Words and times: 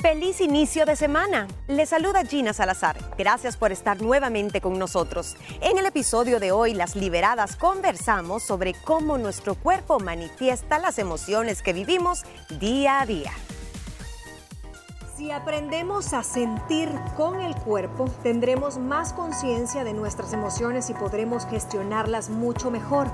Feliz 0.00 0.40
inicio 0.40 0.86
de 0.86 0.94
semana. 0.94 1.48
Les 1.66 1.88
saluda 1.88 2.24
Gina 2.24 2.52
Salazar. 2.52 2.96
Gracias 3.18 3.56
por 3.56 3.72
estar 3.72 4.00
nuevamente 4.00 4.60
con 4.60 4.78
nosotros. 4.78 5.34
En 5.60 5.76
el 5.76 5.86
episodio 5.86 6.38
de 6.38 6.52
hoy, 6.52 6.72
Las 6.72 6.94
Liberadas 6.94 7.56
conversamos 7.56 8.44
sobre 8.44 8.74
cómo 8.84 9.18
nuestro 9.18 9.56
cuerpo 9.56 9.98
manifiesta 9.98 10.78
las 10.78 11.00
emociones 11.00 11.62
que 11.62 11.72
vivimos 11.72 12.22
día 12.60 13.00
a 13.00 13.06
día. 13.06 13.32
Si 15.18 15.32
aprendemos 15.32 16.12
a 16.12 16.22
sentir 16.22 16.88
con 17.16 17.40
el 17.40 17.56
cuerpo, 17.56 18.04
tendremos 18.22 18.78
más 18.78 19.12
conciencia 19.12 19.82
de 19.82 19.92
nuestras 19.92 20.32
emociones 20.32 20.90
y 20.90 20.94
podremos 20.94 21.44
gestionarlas 21.44 22.30
mucho 22.30 22.70
mejor, 22.70 23.08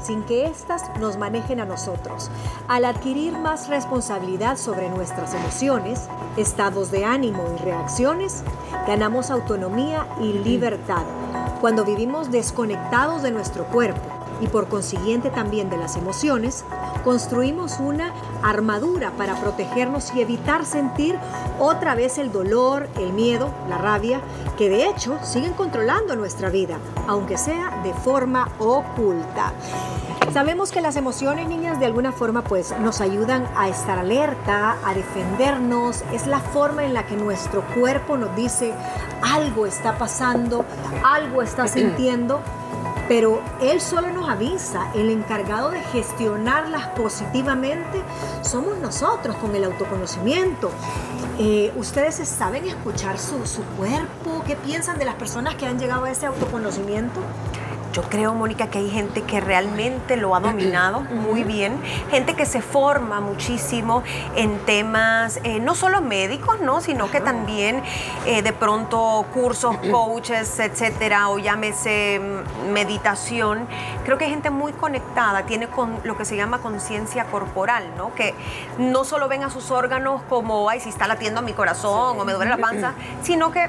sin 0.00 0.22
que 0.22 0.46
éstas 0.46 0.84
nos 1.00 1.16
manejen 1.16 1.58
a 1.58 1.64
nosotros. 1.64 2.30
Al 2.68 2.84
adquirir 2.84 3.36
más 3.36 3.66
responsabilidad 3.66 4.56
sobre 4.56 4.88
nuestras 4.88 5.34
emociones, 5.34 6.08
estados 6.36 6.92
de 6.92 7.04
ánimo 7.04 7.42
y 7.56 7.64
reacciones, 7.64 8.44
ganamos 8.86 9.32
autonomía 9.32 10.06
y 10.20 10.34
libertad. 10.34 11.02
Cuando 11.60 11.84
vivimos 11.84 12.30
desconectados 12.30 13.24
de 13.24 13.32
nuestro 13.32 13.64
cuerpo, 13.64 14.17
y 14.40 14.48
por 14.48 14.68
consiguiente 14.68 15.30
también 15.30 15.70
de 15.70 15.76
las 15.76 15.96
emociones, 15.96 16.64
construimos 17.04 17.78
una 17.80 18.12
armadura 18.42 19.12
para 19.16 19.40
protegernos 19.40 20.12
y 20.14 20.20
evitar 20.20 20.64
sentir 20.64 21.18
otra 21.58 21.94
vez 21.94 22.18
el 22.18 22.32
dolor, 22.32 22.88
el 22.98 23.12
miedo, 23.12 23.50
la 23.68 23.78
rabia, 23.78 24.20
que 24.56 24.68
de 24.68 24.86
hecho 24.86 25.18
siguen 25.22 25.52
controlando 25.54 26.16
nuestra 26.16 26.50
vida, 26.50 26.78
aunque 27.06 27.36
sea 27.36 27.80
de 27.82 27.92
forma 27.94 28.48
oculta. 28.58 29.52
Sabemos 30.32 30.70
que 30.70 30.82
las 30.82 30.96
emociones, 30.96 31.48
niñas, 31.48 31.80
de 31.80 31.86
alguna 31.86 32.12
forma 32.12 32.42
pues 32.42 32.74
nos 32.80 33.00
ayudan 33.00 33.48
a 33.56 33.68
estar 33.68 33.98
alerta, 33.98 34.76
a 34.84 34.92
defendernos. 34.92 36.04
Es 36.12 36.26
la 36.26 36.38
forma 36.38 36.84
en 36.84 36.92
la 36.92 37.06
que 37.06 37.16
nuestro 37.16 37.62
cuerpo 37.74 38.18
nos 38.18 38.36
dice 38.36 38.74
algo 39.22 39.64
está 39.64 39.96
pasando, 39.96 40.66
algo 41.02 41.40
está 41.40 41.66
sintiendo 41.68 42.40
pero 43.08 43.40
Él 43.60 43.80
solo 43.80 44.12
nos 44.12 44.28
avisa, 44.28 44.92
el 44.94 45.10
encargado 45.10 45.70
de 45.70 45.80
gestionarlas 45.80 46.88
positivamente 46.88 48.02
somos 48.42 48.78
nosotros 48.78 49.34
con 49.36 49.56
el 49.56 49.64
autoconocimiento. 49.64 50.70
Eh, 51.38 51.72
¿Ustedes 51.76 52.16
saben 52.28 52.66
escuchar 52.66 53.18
su, 53.18 53.46
su 53.46 53.62
cuerpo? 53.76 54.42
¿Qué 54.46 54.56
piensan 54.56 54.98
de 54.98 55.06
las 55.06 55.14
personas 55.14 55.54
que 55.54 55.66
han 55.66 55.78
llegado 55.78 56.04
a 56.04 56.10
ese 56.10 56.26
autoconocimiento? 56.26 57.20
Yo 57.98 58.04
creo, 58.04 58.32
Mónica, 58.32 58.68
que 58.68 58.78
hay 58.78 58.90
gente 58.90 59.22
que 59.22 59.40
realmente 59.40 60.16
lo 60.16 60.36
ha 60.36 60.38
dominado 60.38 61.00
muy 61.00 61.42
bien, 61.42 61.82
gente 62.12 62.34
que 62.34 62.46
se 62.46 62.62
forma 62.62 63.20
muchísimo 63.20 64.04
en 64.36 64.56
temas, 64.60 65.40
eh, 65.42 65.58
no 65.58 65.74
solo 65.74 66.00
médicos, 66.00 66.60
¿no? 66.60 66.80
sino 66.80 67.10
que 67.10 67.20
también 67.20 67.82
eh, 68.24 68.42
de 68.42 68.52
pronto 68.52 69.26
cursos, 69.34 69.76
coaches, 69.90 70.60
etcétera, 70.60 71.28
o 71.28 71.40
llámese 71.40 72.20
mm, 72.20 72.70
meditación. 72.70 73.66
Creo 74.04 74.16
que 74.16 74.26
hay 74.26 74.30
gente 74.30 74.50
muy 74.50 74.72
conectada, 74.74 75.42
tiene 75.46 75.66
con 75.66 75.98
lo 76.04 76.16
que 76.16 76.24
se 76.24 76.36
llama 76.36 76.58
conciencia 76.58 77.24
corporal, 77.24 77.82
¿no? 77.96 78.14
Que 78.14 78.32
no 78.78 79.02
solo 79.02 79.26
ven 79.26 79.42
a 79.42 79.50
sus 79.50 79.72
órganos 79.72 80.22
como, 80.28 80.70
ay, 80.70 80.78
si 80.78 80.88
está 80.88 81.08
latiendo 81.08 81.42
mi 81.42 81.52
corazón 81.52 82.16
o 82.16 82.24
me 82.24 82.32
duele 82.32 82.52
la 82.52 82.58
panza, 82.58 82.94
sino 83.22 83.50
que 83.50 83.68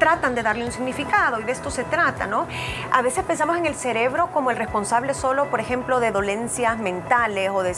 tratan 0.00 0.34
de 0.34 0.42
darle 0.42 0.64
un 0.64 0.72
significado 0.72 1.38
y 1.38 1.44
de 1.44 1.52
esto 1.52 1.70
se 1.70 1.84
trata, 1.84 2.26
¿no? 2.26 2.48
A 2.90 3.02
veces 3.02 3.22
pensamos 3.22 3.56
en 3.56 3.66
el 3.66 3.76
cerebro 3.76 4.30
como 4.32 4.50
el 4.50 4.56
responsable 4.56 5.14
solo, 5.14 5.46
por 5.46 5.60
ejemplo, 5.60 6.00
de 6.00 6.10
dolencias 6.10 6.78
mentales 6.78 7.50
o, 7.52 7.62
de, 7.62 7.76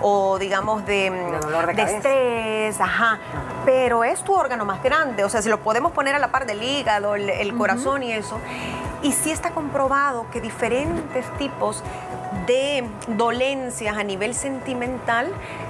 o 0.00 0.38
digamos 0.40 0.84
de, 0.86 1.12
de, 1.76 1.82
estrés, 1.82 2.80
ajá. 2.80 3.20
Pero 3.64 4.02
es 4.02 4.24
tu 4.24 4.34
órgano 4.34 4.64
más 4.64 4.82
grande, 4.82 5.22
o 5.22 5.28
sea, 5.28 5.42
si 5.42 5.48
lo 5.48 5.60
podemos 5.60 5.92
poner 5.92 6.16
a 6.16 6.18
la 6.18 6.32
par 6.32 6.46
del 6.46 6.62
hígado, 6.62 7.14
el, 7.14 7.54
corazón 7.56 8.02
y 8.02 8.12
eso. 8.12 8.40
Y 9.02 9.12
sí 9.12 9.30
está 9.30 9.50
comprobado 9.50 10.26
que 10.32 10.40
diferentes 10.40 11.24
tipos 11.36 11.84
de 12.48 12.84
dolencias 13.08 13.96
a 13.96 14.02
nivel 14.02 14.34
sentimental 14.34 15.28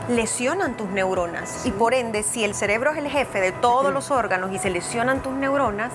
lesionan 0.08 0.76
tus 0.76 0.88
neuronas. 0.88 1.66
Y 1.66 1.72
por 1.72 1.92
ende, 1.92 2.22
si 2.22 2.44
el 2.44 2.54
cerebro 2.54 2.92
es 2.92 2.98
el 2.98 3.08
jefe 3.08 3.40
de 3.40 3.52
todos 3.52 3.92
los 3.92 4.10
órganos 4.10 4.52
y 4.52 4.58
se 4.58 4.70
lesionan 4.70 5.20
tus 5.20 5.34
neuronas, 5.34 5.92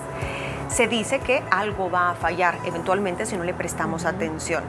se 0.68 0.86
dice 0.86 1.18
que 1.18 1.42
algo 1.50 1.90
va 1.90 2.10
a 2.10 2.14
fallar 2.14 2.58
eventualmente 2.64 3.26
si 3.26 3.36
no 3.36 3.44
le 3.44 3.54
prestamos 3.54 4.04
atención. 4.04 4.62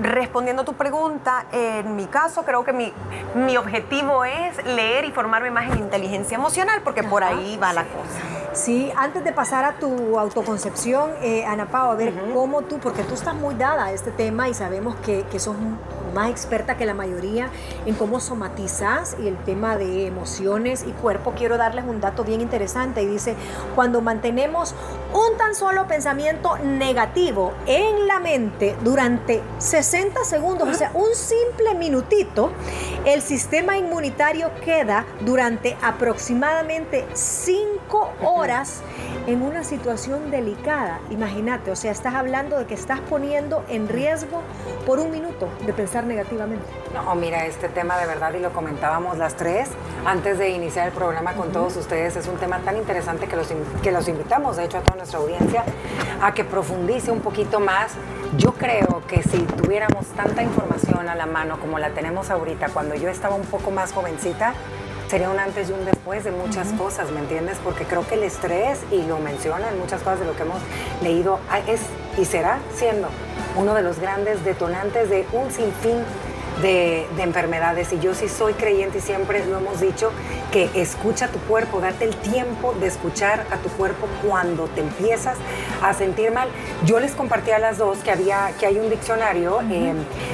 Respondiendo 0.00 0.62
a 0.62 0.64
tu 0.64 0.74
pregunta, 0.74 1.46
en 1.52 1.96
mi 1.96 2.06
caso 2.06 2.44
creo 2.44 2.64
que 2.64 2.72
mi, 2.72 2.92
mi 3.34 3.56
objetivo 3.56 4.24
es 4.24 4.64
leer 4.64 5.04
y 5.04 5.12
formarme 5.12 5.50
más 5.50 5.70
en 5.70 5.78
inteligencia 5.78 6.36
emocional 6.36 6.82
porque 6.82 7.02
por 7.02 7.24
ahí 7.24 7.56
va 7.56 7.72
la 7.72 7.84
cosa. 7.84 8.47
Sí, 8.58 8.90
antes 8.96 9.22
de 9.22 9.32
pasar 9.32 9.64
a 9.64 9.78
tu 9.78 10.18
autoconcepción, 10.18 11.12
eh, 11.22 11.44
Ana 11.44 11.66
Pau, 11.66 11.92
a 11.92 11.94
ver 11.94 12.12
cómo 12.34 12.62
tú, 12.62 12.78
porque 12.80 13.04
tú 13.04 13.14
estás 13.14 13.36
muy 13.36 13.54
dada 13.54 13.84
a 13.84 13.92
este 13.92 14.10
tema 14.10 14.48
y 14.48 14.54
sabemos 14.54 14.96
que, 14.96 15.22
que 15.30 15.38
sos 15.38 15.54
más 16.08 16.30
experta 16.30 16.76
que 16.76 16.86
la 16.86 16.94
mayoría 16.94 17.50
en 17.86 17.94
cómo 17.94 18.20
somatizas 18.20 19.16
y 19.22 19.28
el 19.28 19.36
tema 19.44 19.76
de 19.76 20.06
emociones 20.06 20.84
y 20.86 20.92
cuerpo, 20.92 21.32
quiero 21.36 21.56
darles 21.56 21.84
un 21.86 22.00
dato 22.00 22.24
bien 22.24 22.40
interesante 22.40 23.02
y 23.02 23.06
dice, 23.06 23.34
cuando 23.74 24.00
mantenemos 24.00 24.74
un 25.12 25.36
tan 25.38 25.54
solo 25.54 25.86
pensamiento 25.86 26.58
negativo 26.58 27.52
en 27.66 28.06
la 28.06 28.20
mente 28.20 28.76
durante 28.82 29.42
60 29.58 30.24
segundos, 30.24 30.68
o 30.68 30.74
sea, 30.74 30.90
un 30.94 31.14
simple 31.14 31.74
minutito, 31.74 32.50
el 33.04 33.22
sistema 33.22 33.76
inmunitario 33.76 34.50
queda 34.64 35.06
durante 35.20 35.76
aproximadamente 35.82 37.06
5 37.12 38.10
horas 38.22 38.82
en 39.26 39.42
una 39.42 39.62
situación 39.62 40.30
delicada. 40.30 41.00
Imagínate, 41.10 41.70
o 41.70 41.76
sea, 41.76 41.92
estás 41.92 42.14
hablando 42.14 42.58
de 42.58 42.66
que 42.66 42.74
estás 42.74 43.00
poniendo 43.00 43.64
en 43.68 43.88
riesgo 43.88 44.42
por 44.86 44.98
un 44.98 45.10
minuto 45.10 45.48
de 45.66 45.72
pensar 45.72 45.97
negativamente. 46.04 46.64
No, 46.94 47.14
mira, 47.14 47.46
este 47.46 47.68
tema 47.68 47.98
de 47.98 48.06
verdad, 48.06 48.32
y 48.34 48.40
lo 48.40 48.52
comentábamos 48.52 49.18
las 49.18 49.34
tres 49.34 49.68
antes 50.04 50.38
de 50.38 50.50
iniciar 50.50 50.88
el 50.88 50.92
programa 50.92 51.34
con 51.34 51.52
todos 51.52 51.76
ustedes, 51.76 52.16
es 52.16 52.26
un 52.28 52.36
tema 52.36 52.60
tan 52.60 52.76
interesante 52.76 53.26
que 53.26 53.36
los, 53.36 53.48
que 53.82 53.92
los 53.92 54.08
invitamos, 54.08 54.56
de 54.56 54.64
hecho, 54.64 54.78
a 54.78 54.80
toda 54.80 54.96
nuestra 54.96 55.18
audiencia, 55.18 55.64
a 56.22 56.32
que 56.34 56.44
profundice 56.44 57.10
un 57.10 57.20
poquito 57.20 57.60
más. 57.60 57.92
Yo 58.36 58.52
creo 58.52 59.02
que 59.06 59.22
si 59.22 59.38
tuviéramos 59.38 60.06
tanta 60.08 60.42
información 60.42 61.08
a 61.08 61.14
la 61.14 61.26
mano 61.26 61.58
como 61.60 61.78
la 61.78 61.90
tenemos 61.90 62.30
ahorita, 62.30 62.68
cuando 62.68 62.94
yo 62.94 63.08
estaba 63.08 63.34
un 63.34 63.46
poco 63.46 63.70
más 63.70 63.92
jovencita, 63.92 64.54
sería 65.08 65.30
un 65.30 65.38
antes 65.38 65.70
y 65.70 65.72
un 65.72 65.84
después 65.84 66.24
de 66.24 66.30
muchas 66.30 66.68
cosas, 66.72 67.10
¿me 67.10 67.20
entiendes? 67.20 67.58
Porque 67.64 67.84
creo 67.84 68.06
que 68.06 68.14
el 68.14 68.22
estrés, 68.22 68.80
y 68.90 69.02
lo 69.02 69.18
mencionan 69.18 69.78
muchas 69.78 70.02
cosas 70.02 70.20
de 70.20 70.26
lo 70.26 70.36
que 70.36 70.42
hemos 70.42 70.60
leído, 71.02 71.38
es 71.66 71.80
y 72.18 72.24
será 72.24 72.58
siendo 72.74 73.08
uno 73.56 73.74
de 73.74 73.82
los 73.82 73.98
grandes 73.98 74.44
detonantes 74.44 75.10
de 75.10 75.26
un 75.32 75.50
sinfín 75.50 76.04
de, 76.62 77.06
enfermedades. 77.18 77.92
Y 77.92 77.98
yo 77.98 78.14
sí 78.14 78.28
soy 78.28 78.54
creyente 78.54 78.98
y 78.98 79.00
siempre 79.00 79.44
lo 79.46 79.58
hemos 79.58 79.80
dicho, 79.80 80.10
que 80.52 80.70
escucha 80.74 81.28
tu 81.28 81.38
cuerpo, 81.40 81.80
date 81.80 82.04
el 82.04 82.16
tiempo 82.16 82.72
de 82.74 82.86
escuchar 82.86 83.44
a 83.50 83.56
tu 83.58 83.68
cuerpo 83.70 84.06
cuando 84.26 84.64
te 84.66 84.80
empiezas 84.80 85.36
a 85.82 85.92
sentir 85.94 86.30
mal. 86.30 86.48
Yo 86.84 87.00
les 87.00 87.12
compartí 87.12 87.50
a 87.50 87.58
las 87.58 87.78
dos 87.78 87.98
que, 87.98 88.10
había, 88.10 88.52
que 88.58 88.66
hay 88.66 88.78
un 88.78 88.88
diccionario, 88.88 89.60
eh, 89.70 89.92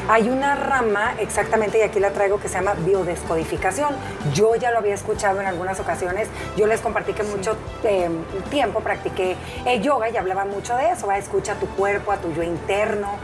hay 0.09 0.29
una 0.29 0.55
rama 0.55 1.15
exactamente, 1.19 1.79
y 1.79 1.83
aquí 1.83 2.01
la 2.01 2.11
traigo, 2.11 2.39
que 2.39 2.49
se 2.49 2.55
llama 2.55 2.75
biodescodificación. 2.75 3.95
Yo 4.33 4.55
ya 4.57 4.71
lo 4.71 4.79
había 4.79 4.95
escuchado 4.95 5.41
en 5.41 5.47
algunas 5.47 5.81
ocasiones, 5.81 6.29
yo 6.57 6.67
les 6.67 6.81
compartí 6.81 7.13
que 7.13 7.23
mucho 7.23 7.57
eh, 7.83 8.09
tiempo 8.51 8.81
practiqué 8.81 9.37
eh, 9.65 9.81
yoga 9.81 10.11
y 10.11 10.17
hablaba 10.17 10.45
mucho 10.45 10.77
de 10.77 10.91
eso, 10.91 11.11
escucha 11.13 11.55
tu 11.55 11.67
cuerpo, 11.69 12.13
a 12.13 12.17
tu 12.19 12.33
yo 12.33 12.43
interno, 12.43 13.19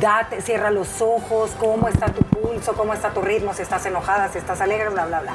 date, 0.00 0.40
cierra 0.40 0.70
los 0.70 1.00
ojos, 1.00 1.52
cómo 1.74 1.88
está 1.88 2.06
tu 2.06 2.22
pulso, 2.22 2.74
cómo 2.74 2.94
está 2.94 3.10
tu 3.10 3.20
ritmo, 3.20 3.52
si 3.52 3.62
estás 3.62 3.84
enojada, 3.84 4.28
si 4.28 4.38
estás 4.38 4.60
alegre, 4.60 4.90
bla, 4.90 5.06
bla, 5.06 5.22
bla. 5.22 5.32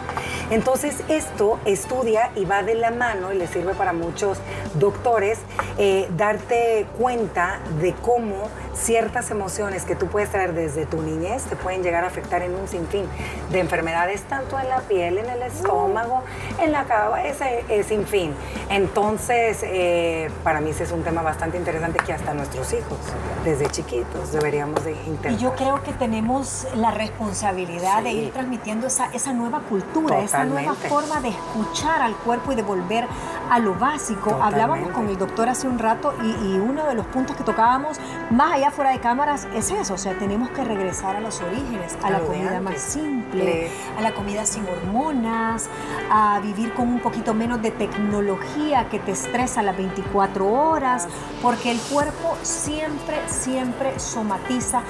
Entonces, 0.50 1.04
esto 1.10 1.60
estudia 1.66 2.32
y 2.34 2.46
va 2.46 2.64
de 2.64 2.76
la 2.76 2.92
mano 2.92 3.34
y 3.34 3.38
le 3.38 3.46
sirve 3.46 3.74
para 3.74 3.92
muchos 3.92 4.38
doctores 4.76 5.40
eh, 5.78 6.08
darte 6.16 6.88
cuenta 6.98 7.60
de 7.82 7.94
cómo 7.94 8.48
ciertas 8.80 9.30
emociones 9.32 9.84
que 9.84 9.96
tú 9.96 10.08
puedes 10.08 10.30
traer 10.30 10.54
desde 10.54 10.86
tu 10.86 11.02
niñez 11.02 11.44
te 11.44 11.56
pueden 11.56 11.84
llegar 11.84 12.04
a 12.04 12.08
afectar 12.08 12.42
en 12.42 12.56
un 12.56 12.68
sinfín 12.68 13.06
de 13.52 13.60
enfermedades, 13.60 14.24
tanto 14.24 14.60
en 14.60 14.70
la 14.70 14.80
piel, 14.82 15.18
en 15.18 15.30
el 15.30 15.42
estómago, 15.44 16.24
en 16.60 16.72
la 16.72 16.86
cabeza, 16.86 17.50
es 17.50 17.88
sinfín. 17.88 18.34
Entonces, 18.70 19.60
eh, 19.64 20.30
para 20.44 20.62
mí 20.62 20.70
ese 20.70 20.84
es 20.84 20.92
un 20.92 21.04
tema 21.04 21.22
bastante 21.22 21.58
interesante 21.58 22.00
que 22.06 22.14
hasta 22.14 22.34
nuestros 22.34 22.72
hijos, 22.74 22.98
desde 23.44 23.68
chiquitos, 23.70 24.32
deberíamos 24.32 24.84
de 24.86 24.92
intentar. 24.92 25.32
Y 25.32 25.38
yo 25.38 25.56
creo 25.56 25.84
que 25.84 25.94
tenemos 25.94 26.68
la 26.76 26.92
responsabilidad 26.92 28.04
de 28.04 28.12
ir 28.12 28.32
transmitiendo 28.32 28.88
esa, 28.88 29.08
esa 29.14 29.34
nueva 29.34 29.60
cultura, 29.62 30.20
esa 30.22 30.46
nueva 30.46 30.74
forma 30.74 31.22
de 31.22 31.30
escuchar 31.30 32.02
al 32.02 32.16
cuerpo 32.16 32.52
y 32.52 32.56
de 32.56 32.64
volver 32.64 33.06
a 33.50 33.60
lo 33.60 33.76
básico. 33.76 34.40
Hablábamos 34.42 34.92
con 34.92 35.08
el 35.10 35.18
doctor 35.18 35.50
hace 35.50 35.68
un 35.68 35.80
rato 35.80 36.14
y, 36.24 36.54
y 36.54 36.60
uno 36.60 36.86
de 36.86 36.96
los 36.96 37.06
puntos 37.08 37.36
que 37.36 37.44
tocábamos, 37.44 38.00
más 38.30 38.54
allá 38.54 38.72
fuera 38.72 38.92
de 38.92 39.00
cámaras, 39.00 39.48
es 39.56 39.72
eso, 39.72 39.96
o 39.96 39.98
sea, 39.98 40.18
tenemos 40.18 40.50
que 40.50 40.64
regresar 40.64 41.16
a 41.16 41.20
los 41.20 41.42
orígenes, 41.42 41.98
a 42.04 42.10
la 42.10 42.20
comida 42.20 42.60
más 42.62 42.80
simple, 42.80 43.72
a 43.98 44.02
la 44.02 44.14
comida 44.14 44.46
sin 44.46 44.66
hormonas, 44.68 45.70
a 46.12 46.40
vivir 46.40 46.74
con 46.74 46.88
un 46.88 47.00
poquito 47.00 47.34
menos 47.34 47.62
de 47.62 47.72
tecnología 47.72 48.88
que 48.90 49.00
te 49.00 49.12
estresa 49.12 49.64
las 49.64 49.76
24 49.78 50.48
horas, 50.48 51.08
porque 51.42 51.72
el 51.72 51.80
cuerpo 51.80 52.38
siempre, 52.44 53.18
siempre 53.28 54.00
somatiza. 54.00 54.82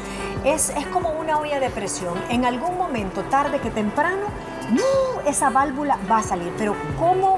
Es, 0.44 0.70
es 0.70 0.88
como 0.88 1.12
una 1.12 1.40
olla 1.40 1.60
de 1.60 1.70
presión. 1.70 2.16
En 2.30 2.46
algún 2.46 2.78
momento, 2.78 3.24
tarde 3.24 3.60
que 3.60 3.70
temprano, 3.70 4.28
esa 5.26 5.50
válvula 5.50 5.98
va 6.10 6.18
a 6.18 6.24
salir. 6.24 6.54
Pero 6.58 6.76
¿cómo, 6.98 7.38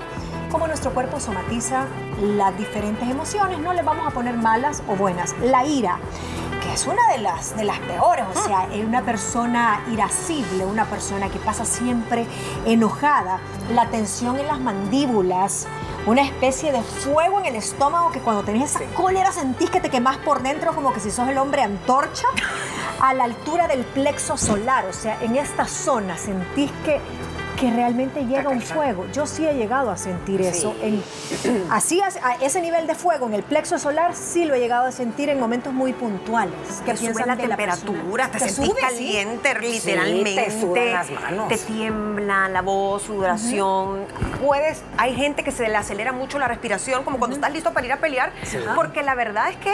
cómo 0.52 0.68
nuestro 0.68 0.94
cuerpo 0.94 1.20
somatiza 1.20 1.86
las 2.22 2.58
diferentes 2.58 3.10
emociones? 3.10 3.60
No 3.60 3.74
le 3.74 3.82
vamos 3.82 4.06
a 4.06 4.12
poner 4.12 4.36
malas 4.36 4.84
o 4.88 4.96
buenas. 4.96 5.34
La 5.42 5.66
ira 5.66 5.98
que 6.62 6.74
es 6.74 6.86
una 6.86 7.08
de 7.12 7.18
las, 7.20 7.56
de 7.58 7.64
las 7.64 7.80
peores, 7.80 8.26
o 8.36 8.40
sea, 8.40 8.68
es 8.72 8.86
una 8.86 9.02
persona 9.02 9.84
irascible, 9.92 10.66
una 10.66 10.86
persona 10.86 11.30
que 11.30 11.40
pasa 11.40 11.66
siempre 11.66 12.28
enojada, 12.66 13.40
la 13.74 13.88
tensión 13.88 14.38
en 14.38 14.46
las 14.46 14.60
mandíbulas, 14.60 15.68
una 16.06 16.22
especie 16.22 16.72
de 16.72 16.82
fuego 16.84 17.40
en 17.40 17.48
el 17.48 17.56
estómago 17.56 18.12
que 18.12 18.20
cuando 18.20 18.44
tenés 18.44 18.76
esa 18.76 18.86
cólera 18.96 19.32
sentís 19.32 19.72
que 19.72 19.82
te 19.82 19.90
quemás 19.90 20.18
por 20.18 20.44
dentro 20.44 20.76
como 20.76 20.94
que 20.94 21.00
si 21.00 21.10
sos 21.10 21.28
el 21.30 21.38
hombre 21.40 21.64
antorcha, 21.64 22.28
a 23.00 23.14
la 23.16 23.24
altura 23.24 23.68
del 23.68 23.84
plexo 23.84 24.38
solar, 24.38 24.86
o 24.86 24.94
sea, 24.94 25.18
en 25.22 25.36
esta 25.36 25.66
zona 25.66 26.18
sentís 26.18 26.72
que 26.86 27.02
que 27.62 27.70
realmente 27.70 28.26
llega 28.26 28.50
un 28.50 28.60
fuego. 28.60 29.06
Yo 29.14 29.28
sí 29.28 29.48
he 29.48 29.54
llegado 29.54 29.92
a 29.92 29.98
sentir 29.98 30.42
eso. 30.42 30.76
En, 30.82 31.04
así, 31.70 32.02
a 32.02 32.34
ese 32.42 32.60
nivel 32.60 32.88
de 32.88 32.96
fuego 32.96 33.28
en 33.28 33.36
el 33.36 33.44
plexo 33.44 33.78
solar, 33.78 34.16
sí 34.16 34.46
lo 34.46 34.56
he 34.56 34.60
llegado 34.60 34.88
a 34.88 34.92
sentir 34.92 35.30
en 35.30 35.40
momentos 35.40 35.72
muy 35.72 35.94
puntuales. 35.94 36.56
Que 36.84 36.98
sube 36.98 37.24
la 37.24 37.38
temperatura, 37.38 38.32
te, 38.32 38.40
sentís 38.40 38.74
caliente, 38.74 39.54
literalmente. 39.60 40.52
te 40.74 40.92
las 40.92 41.12
manos. 41.12 41.50
Te 41.50 41.58
tiembla 41.58 42.50
la 42.50 42.64
voz, 42.64 43.04
sudoración. 43.04 44.06
Puedes, 44.44 44.82
hay 44.98 45.14
gente 45.14 45.44
que 45.44 45.52
se 45.52 45.70
le 45.70 45.76
acelera 45.76 46.14
mucho 46.14 46.40
la 46.40 46.48
respiración, 46.48 47.04
como 47.04 47.20
cuando 47.20 47.36
estás 47.36 47.54
listo 47.54 47.74
para 47.74 47.86
ir 47.86 47.94
a 47.94 48.00
pelear, 48.00 48.34
porque 48.76 49.04
la 49.04 49.14
verdad 49.14 49.52
es 49.52 49.58
que 49.58 49.72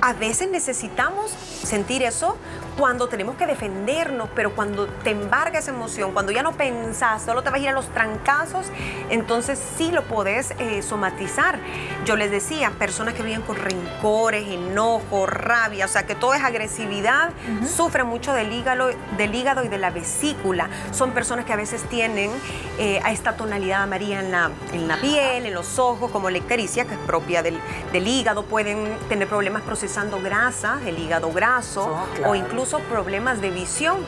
a 0.00 0.12
veces 0.14 0.50
necesitamos 0.50 1.30
sentir 1.30 2.02
eso 2.02 2.36
cuando 2.80 3.08
tenemos 3.08 3.36
que 3.36 3.46
defendernos, 3.46 4.30
pero 4.34 4.54
cuando 4.54 4.86
te 4.86 5.10
embarga 5.10 5.58
esa 5.58 5.70
emoción, 5.70 6.12
cuando 6.12 6.32
ya 6.32 6.42
no 6.42 6.52
pensás, 6.52 7.20
solo 7.20 7.42
te 7.42 7.50
vas 7.50 7.60
a 7.60 7.62
ir 7.62 7.68
a 7.68 7.72
los 7.72 7.86
trancazos, 7.90 8.68
entonces 9.10 9.62
sí 9.76 9.92
lo 9.92 10.02
podés 10.04 10.54
eh, 10.58 10.80
somatizar. 10.80 11.58
Yo 12.06 12.16
les 12.16 12.30
decía, 12.30 12.70
personas 12.78 13.12
que 13.12 13.22
viven 13.22 13.42
con 13.42 13.56
rencores, 13.56 14.48
enojo, 14.48 15.26
rabia, 15.26 15.84
o 15.84 15.88
sea, 15.88 16.06
que 16.06 16.14
todo 16.14 16.32
es 16.32 16.42
agresividad, 16.42 17.32
sufren 17.68 18.06
mucho 18.06 18.32
del 18.32 18.50
hígado, 18.50 18.88
del 19.18 19.34
hígado 19.34 19.62
y 19.62 19.68
de 19.68 19.76
la 19.76 19.90
vesícula. 19.90 20.70
Son 20.92 21.10
personas 21.10 21.44
que 21.44 21.52
a 21.52 21.56
veces 21.56 21.82
tienen 21.82 22.30
eh, 22.78 22.98
a 23.04 23.12
esta 23.12 23.36
tonalidad 23.36 23.82
amarilla 23.82 24.20
en 24.20 24.32
la, 24.32 24.50
en 24.72 24.88
la 24.88 24.96
piel, 24.96 25.44
en 25.44 25.52
los 25.52 25.78
ojos, 25.78 26.10
como 26.10 26.30
la 26.30 26.38
ictericia, 26.38 26.86
que 26.86 26.94
es 26.94 27.00
propia 27.00 27.42
del, 27.42 27.60
del 27.92 28.08
hígado. 28.08 28.44
Pueden 28.44 28.96
tener 29.10 29.28
problemas 29.28 29.60
procesando 29.64 30.18
grasa, 30.22 30.80
el 30.86 30.98
hígado 30.98 31.30
graso, 31.30 31.94
oh, 32.24 32.30
o 32.30 32.34
incluso 32.34 32.69
problemas 32.78 33.40
de 33.40 33.50
visión. 33.50 33.98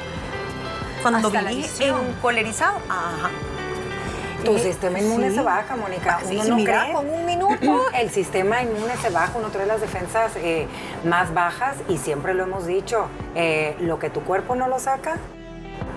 Cuando 1.03 1.31
viví 1.31 1.67
encolerizado, 1.81 2.79
ajá. 2.89 3.31
Tu 4.45 4.59
sistema 4.59 4.99
inmune 4.99 5.31
se 5.31 5.43
baja, 5.43 5.77
Mónica. 5.77 6.19
Uno 6.29 6.45
no 6.45 6.57
mira, 6.57 6.93
con 6.93 7.09
un 7.09 7.25
minuto. 7.25 7.85
El 7.95 8.11
sistema 8.11 8.63
inmune 8.63 8.97
se 8.97 9.11
baja, 9.11 9.33
uno 9.37 9.49
trae 9.49 9.67
las 9.67 9.81
defensas 9.81 10.33
eh, 10.37 10.67
más 11.05 11.33
bajas 11.33 11.77
y 11.89 11.99
siempre 11.99 12.35
lo 12.35 12.45
hemos 12.45 12.67
dicho, 12.67 13.07
eh, 13.35 13.77
lo 13.81 13.99
que 13.99 14.11
tu 14.11 14.23
cuerpo 14.23 14.55
no 14.55 14.69
lo 14.69 14.79
saca, 14.79 15.17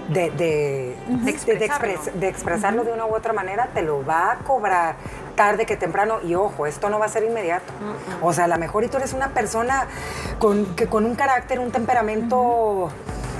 de, 0.10 0.30
de, 0.30 0.96
de, 2.16 2.28
expresarlo 2.28 2.84
de 2.84 2.92
una 2.92 3.08
u 3.08 3.16
otra 3.16 3.34
manera, 3.34 3.70
te 3.74 3.82
lo 3.82 4.06
va 4.06 4.34
a 4.34 4.38
cobrar 4.40 4.98
tarde 5.36 5.66
que 5.66 5.78
temprano. 5.78 6.20
Y 6.24 6.36
ojo, 6.36 6.66
esto 6.66 6.90
no 6.90 7.00
va 7.00 7.06
a 7.06 7.10
ser 7.10 7.24
inmediato. 7.24 7.72
O 8.22 8.34
sea, 8.34 8.46
a 8.46 8.48
lo 8.48 8.58
mejor 8.58 8.84
y 8.84 8.88
tú 8.88 8.98
eres 8.98 9.14
una 9.14 9.30
persona 9.30 9.88
con, 10.40 10.76
que, 10.76 10.88
con 10.88 11.06
un 11.06 11.16
carácter, 11.16 11.60
un 11.60 11.72
temperamento 11.72 12.90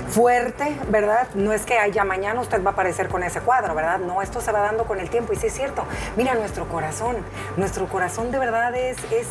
fuerte, 0.08 0.78
¿verdad? 0.88 1.28
No 1.34 1.52
es 1.52 1.66
que 1.66 1.74
ya 1.92 2.04
mañana 2.04 2.40
usted 2.40 2.62
va 2.62 2.70
a 2.70 2.72
aparecer 2.72 3.08
con 3.08 3.22
ese 3.22 3.40
cuadro, 3.40 3.74
¿verdad? 3.74 3.98
No, 3.98 4.22
esto 4.22 4.40
se 4.40 4.52
va 4.52 4.60
dando 4.60 4.84
con 4.84 5.00
el 5.00 5.10
tiempo 5.10 5.32
y 5.32 5.36
sí 5.36 5.48
es 5.48 5.52
cierto. 5.52 5.84
Mira, 6.16 6.34
nuestro 6.34 6.68
corazón, 6.68 7.16
nuestro 7.56 7.88
corazón 7.88 8.30
de 8.30 8.38
verdad 8.38 8.74
es, 8.76 8.98
es 9.12 9.26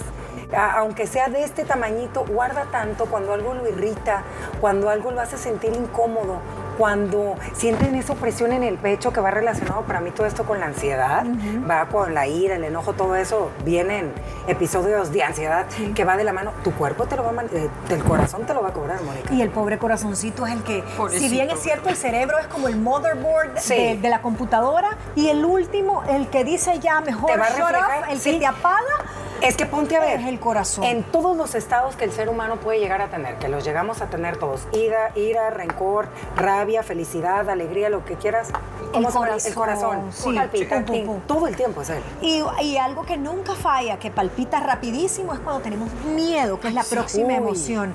aunque 0.56 1.08
sea 1.08 1.28
de 1.28 1.44
este 1.44 1.64
tamañito, 1.64 2.26
guarda 2.26 2.66
tanto 2.72 3.06
cuando 3.06 3.34
algo 3.34 3.54
lo 3.54 3.68
irrita, 3.68 4.24
cuando 4.62 4.90
algo 4.90 5.12
lo 5.12 5.22
hace 5.22 5.38
sentir 5.38 5.74
incómodo, 5.74 6.40
cuando 6.77 7.36
sienten 7.54 7.95
esa 7.95 8.13
opresión 8.13 8.54
en 8.54 8.63
el 8.63 8.77
pecho 8.77 9.12
que 9.12 9.22
va 9.22 9.31
relacionado 9.31 9.81
para 9.83 10.01
mí 10.01 10.12
todo 10.12 10.27
esto 10.27 10.45
con 10.45 10.60
la 10.60 10.68
ansiedad, 10.68 11.25
va 11.69 11.88
con 11.88 12.13
la 12.13 12.27
ira, 12.27 12.56
el 12.56 12.63
enojo, 12.63 12.94
todo 12.94 13.16
eso, 13.16 13.51
vienen 13.63 14.12
episodios 14.48 15.12
de 15.12 15.24
ansiedad 15.24 15.66
que 15.94 16.04
va 16.04 16.18
de 16.18 16.24
la 16.24 16.33
mano, 16.33 16.51
tu 16.63 16.72
cuerpo 16.72 17.06
te 17.06 17.16
lo 17.16 17.24
va 17.24 17.42
a 17.42 17.45
eh, 17.45 17.69
el 17.89 18.04
corazón 18.04 18.45
te 18.45 18.54
lo 18.54 18.62
va 18.62 18.69
a 18.69 18.74
cobrar, 18.74 19.01
Mónica. 19.04 19.33
Y 19.33 19.42
el 19.42 19.50
pobre 19.50 19.77
corazoncito 19.77 20.45
es 20.45 20.54
el 20.54 20.63
que, 20.63 20.83
si 21.10 21.30
bien 21.30 21.50
es 21.50 21.60
cierto, 21.60 21.89
el 21.89 21.95
cerebro 21.95 22.38
es 22.39 22.48
como 22.48 22.68
el 22.68 22.77
motherboard 22.77 23.56
de, 23.56 24.10
la 24.10 24.22
computadora 24.22 24.98
y 25.16 25.30
el 25.30 25.44
último, 25.44 26.04
el 26.10 26.30
que 26.30 26.44
dice 26.44 26.80
ya 26.80 27.01
mejor 27.01 27.31
te 27.31 27.38
va 27.38 27.45
a 27.45 28.12
el 28.12 28.22
que 28.22 28.33
te 28.33 28.45
apaga, 28.45 29.06
es 29.48 29.58
que 29.58 29.66
ponte 29.66 29.96
a 29.96 30.00
ver. 30.00 30.20
Es 30.20 30.28
el 30.28 30.40
corazón. 30.40 30.84
En 30.84 31.04
todos 31.04 31.36
los 31.38 31.56
estados 31.56 31.96
que 31.96 32.06
el 32.06 32.12
ser 32.12 32.30
humano 32.30 32.58
puede 32.58 32.80
llegar 32.80 33.02
a 33.02 33.10
tener, 33.10 33.38
que 33.38 33.48
los 33.48 33.64
llegamos 33.64 34.02
a 34.02 34.08
tener 34.08 34.38
todos, 34.38 34.68
ira, 34.72 35.12
ira, 35.16 35.50
rencor, 35.50 36.08
rabia, 36.36 36.84
felicidad, 36.84 37.50
alegría, 37.50 37.90
lo 37.90 38.06
que 38.06 38.16
quieras. 38.16 38.50
El 38.94 39.06
corazón. 39.06 39.40
El 39.46 39.54
corazón. 39.54 40.12
Sí. 40.12 40.34
Palpita, 40.34 40.86
todo 41.28 41.48
el 41.48 41.56
tiempo 41.56 41.82
es 41.82 41.90
él. 41.90 42.04
Y, 42.22 42.78
algo 42.78 43.04
que 43.04 43.18
nunca 43.18 43.56
falla, 43.56 43.98
que 43.98 44.12
palpita 44.12 44.60
rapidísimo, 44.60 45.34
es 45.34 45.40
cuando 45.40 45.62
tenemos 45.62 45.92
miedo, 46.06 46.60
que 46.60 46.68
es 46.68 46.74
la 46.74 46.84
próxima 46.84 47.34
emoción. 47.34 47.94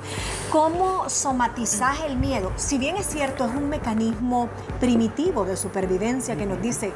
¿Cómo 0.50 1.08
somatizar 1.08 1.94
el 2.06 2.16
miedo? 2.16 2.52
Si 2.56 2.78
bien 2.78 2.96
es 2.96 3.06
cierto, 3.06 3.44
es 3.44 3.54
un 3.54 3.68
mecanismo 3.68 4.48
primitivo 4.80 5.44
de 5.44 5.56
supervivencia 5.56 6.36
que 6.36 6.46
nos 6.46 6.60
dice 6.60 6.92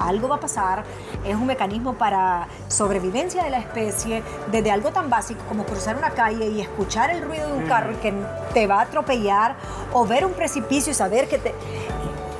algo 0.00 0.28
va 0.28 0.36
a 0.36 0.40
pasar, 0.40 0.84
es 1.24 1.34
un 1.34 1.46
mecanismo 1.46 1.94
para 1.94 2.48
sobrevivencia 2.68 3.44
de 3.44 3.50
la 3.50 3.58
especie, 3.58 4.22
desde 4.50 4.70
algo 4.70 4.90
tan 4.90 5.10
básico 5.10 5.40
como 5.48 5.64
cruzar 5.64 5.96
una 5.96 6.10
calle 6.10 6.48
y 6.48 6.60
escuchar 6.60 7.10
el 7.10 7.22
ruido 7.22 7.48
de 7.48 7.52
un 7.54 7.66
carro 7.66 8.00
que 8.00 8.12
te 8.54 8.66
va 8.66 8.80
a 8.80 8.82
atropellar, 8.82 9.56
o 9.92 10.06
ver 10.06 10.24
un 10.24 10.32
precipicio 10.32 10.92
y 10.92 10.94
saber 10.94 11.28
que 11.28 11.38
te... 11.38 11.54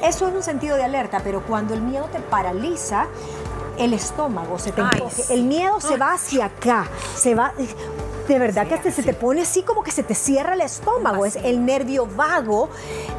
Eso 0.03 0.29
es 0.29 0.35
un 0.35 0.43
sentido 0.43 0.77
de 0.77 0.85
alerta, 0.85 1.21
pero 1.25 1.43
cuando 1.43 1.75
el 1.75 1.83
miedo 1.83 2.09
te 2.13 2.21
paraliza, 2.21 3.07
el 3.79 3.93
estómago 3.93 4.59
se 4.59 4.73
te 4.73 4.81
encoge, 4.81 5.35
el 5.35 5.45
miedo 5.45 5.81
se 5.81 5.97
va 5.97 6.13
hacia 6.13 6.47
acá, 6.47 6.87
se 7.17 7.35
va 7.35 7.53
de 8.29 8.39
verdad 8.39 8.67
que 8.67 8.93
se 8.93 9.03
te 9.03 9.15
pone 9.15 9.41
así 9.41 9.63
como 9.63 9.83
que 9.83 9.91
se 9.91 10.03
te 10.03 10.15
cierra 10.15 10.53
el 10.53 10.61
estómago. 10.61 11.25
Es 11.25 11.37
el 11.37 11.65
nervio 11.65 12.07
vago, 12.07 12.69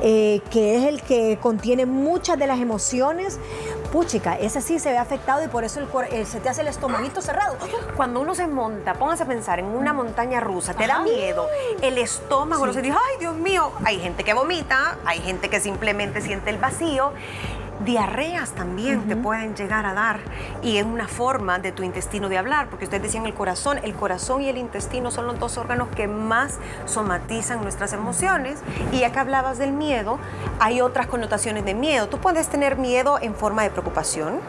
eh, 0.01 0.41
que 0.51 0.77
es 0.77 0.85
el 0.85 1.01
que 1.01 1.39
contiene 1.41 1.85
muchas 1.85 2.37
de 2.37 2.47
las 2.47 2.59
emociones. 2.59 3.39
Puchica, 3.91 4.37
ese 4.37 4.61
sí 4.61 4.79
se 4.79 4.91
ve 4.91 4.97
afectado 4.97 5.43
y 5.43 5.47
por 5.47 5.63
eso 5.63 5.79
el, 5.79 5.87
eh, 6.11 6.25
se 6.25 6.39
te 6.39 6.49
hace 6.49 6.61
el 6.61 6.67
estomaguito 6.67 7.21
cerrado. 7.21 7.57
Cuando 7.95 8.21
uno 8.21 8.35
se 8.35 8.47
monta, 8.47 8.93
póngase 8.93 9.23
a 9.23 9.25
pensar 9.25 9.59
en 9.59 9.65
una 9.65 9.93
montaña 9.93 10.39
rusa, 10.39 10.73
te 10.73 10.87
da 10.87 10.99
miedo, 10.99 11.47
el 11.81 11.97
estómago, 11.97 12.65
no 12.65 12.73
se 12.73 12.81
dice, 12.81 12.95
ay 12.95 13.19
Dios 13.19 13.35
mío, 13.35 13.71
hay 13.83 13.99
gente 13.99 14.23
que 14.23 14.33
vomita, 14.33 14.97
hay 15.05 15.19
gente 15.19 15.49
que 15.49 15.59
simplemente 15.59 16.21
siente 16.21 16.49
el 16.49 16.57
vacío 16.57 17.13
Diarreas 17.85 18.51
también 18.51 19.07
te 19.07 19.15
pueden 19.15 19.55
llegar 19.55 19.85
a 19.85 19.93
dar 19.93 20.19
y 20.61 20.77
es 20.77 20.85
una 20.85 21.07
forma 21.07 21.59
de 21.59 21.71
tu 21.71 21.83
intestino 21.83 22.27
de 22.27 22.37
hablar, 22.37 22.69
porque 22.69 22.85
ustedes 22.85 23.03
decían 23.03 23.25
el 23.25 23.33
corazón, 23.33 23.79
el 23.83 23.93
corazón 23.93 24.41
y 24.41 24.49
el 24.49 24.57
intestino 24.57 25.11
son 25.11 25.27
los 25.27 25.39
dos 25.39 25.57
órganos 25.57 25.87
que 25.89 26.07
más 26.07 26.59
somatizan 26.85 27.61
nuestras 27.61 27.93
emociones 27.93 28.59
y 28.91 28.99
ya 28.99 29.11
que 29.11 29.19
hablabas 29.19 29.57
del 29.57 29.71
miedo, 29.71 30.19
hay 30.59 30.81
otras 30.81 31.07
connotaciones 31.07 31.63
de 31.63 31.73
miedo. 31.73 32.09
Tú 32.09 32.17
puedes 32.17 32.49
tener 32.49 32.77
miedo 32.77 33.17
en 33.21 33.33
forma 33.33 33.63
de 33.63 33.69
preocupación, 33.69 34.39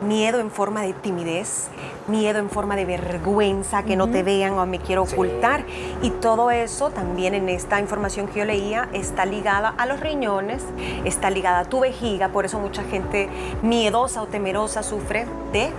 miedo 0.00 0.40
en 0.40 0.50
forma 0.50 0.82
de 0.82 0.94
timidez, 0.94 1.68
miedo 2.08 2.38
en 2.38 2.50
forma 2.50 2.76
de 2.76 2.84
vergüenza, 2.84 3.82
que 3.82 3.96
no 3.96 4.08
te 4.08 4.22
vean 4.22 4.54
o 4.54 4.66
me 4.66 4.78
quiero 4.78 5.02
ocultar. 5.02 5.64
Y 6.02 6.10
todo 6.10 6.50
eso 6.50 6.90
también 6.90 7.34
en 7.34 7.48
esta 7.48 7.80
información 7.80 8.26
que 8.28 8.40
yo 8.40 8.44
leía 8.44 8.88
está 8.92 9.24
ligada 9.24 9.74
a 9.76 9.86
los 9.86 10.00
riñones, 10.00 10.62
está 11.04 11.30
ligada 11.30 11.60
a 11.60 11.64
tu 11.64 11.80
vejiga, 11.80 12.28
por 12.28 12.44
eso 12.44 12.58
mucha 12.58 12.82
gente 12.84 13.28
miedosa 13.62 14.22
o 14.22 14.26
temerosa 14.26 14.82
sufre 14.82 15.26
de 15.52 15.70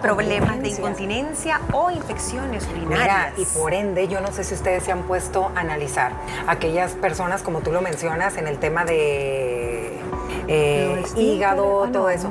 problemas 0.00 0.60
de 0.62 0.68
incontinencia 0.68 1.60
o 1.72 1.90
infecciones 1.90 2.66
urinarias. 2.68 3.38
y 3.38 3.44
por 3.44 3.74
ende, 3.74 4.06
yo 4.08 4.20
no 4.20 4.32
sé 4.32 4.44
si 4.44 4.54
ustedes 4.54 4.84
se 4.84 4.92
han 4.92 5.02
puesto 5.02 5.50
a 5.54 5.60
analizar 5.60 6.12
aquellas 6.46 6.92
personas, 6.92 7.42
como 7.42 7.60
tú 7.60 7.72
lo 7.72 7.82
mencionas, 7.82 8.36
en 8.36 8.46
el 8.46 8.58
tema 8.58 8.84
de 8.84 9.61
eh, 10.48 11.02
hígado, 11.16 11.88
todo 11.92 12.10
eso. 12.10 12.28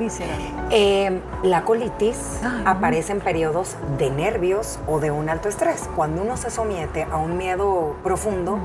Eh, 0.70 1.20
la 1.42 1.64
colitis 1.64 2.16
aparece 2.64 3.12
en 3.12 3.20
periodos 3.20 3.76
de 3.98 4.10
nervios 4.10 4.78
o 4.86 5.00
de 5.00 5.10
un 5.10 5.28
alto 5.28 5.48
estrés. 5.48 5.88
Cuando 5.94 6.22
uno 6.22 6.36
se 6.36 6.50
somete 6.50 7.04
a 7.04 7.16
un 7.16 7.36
miedo 7.36 7.96
profundo, 8.02 8.58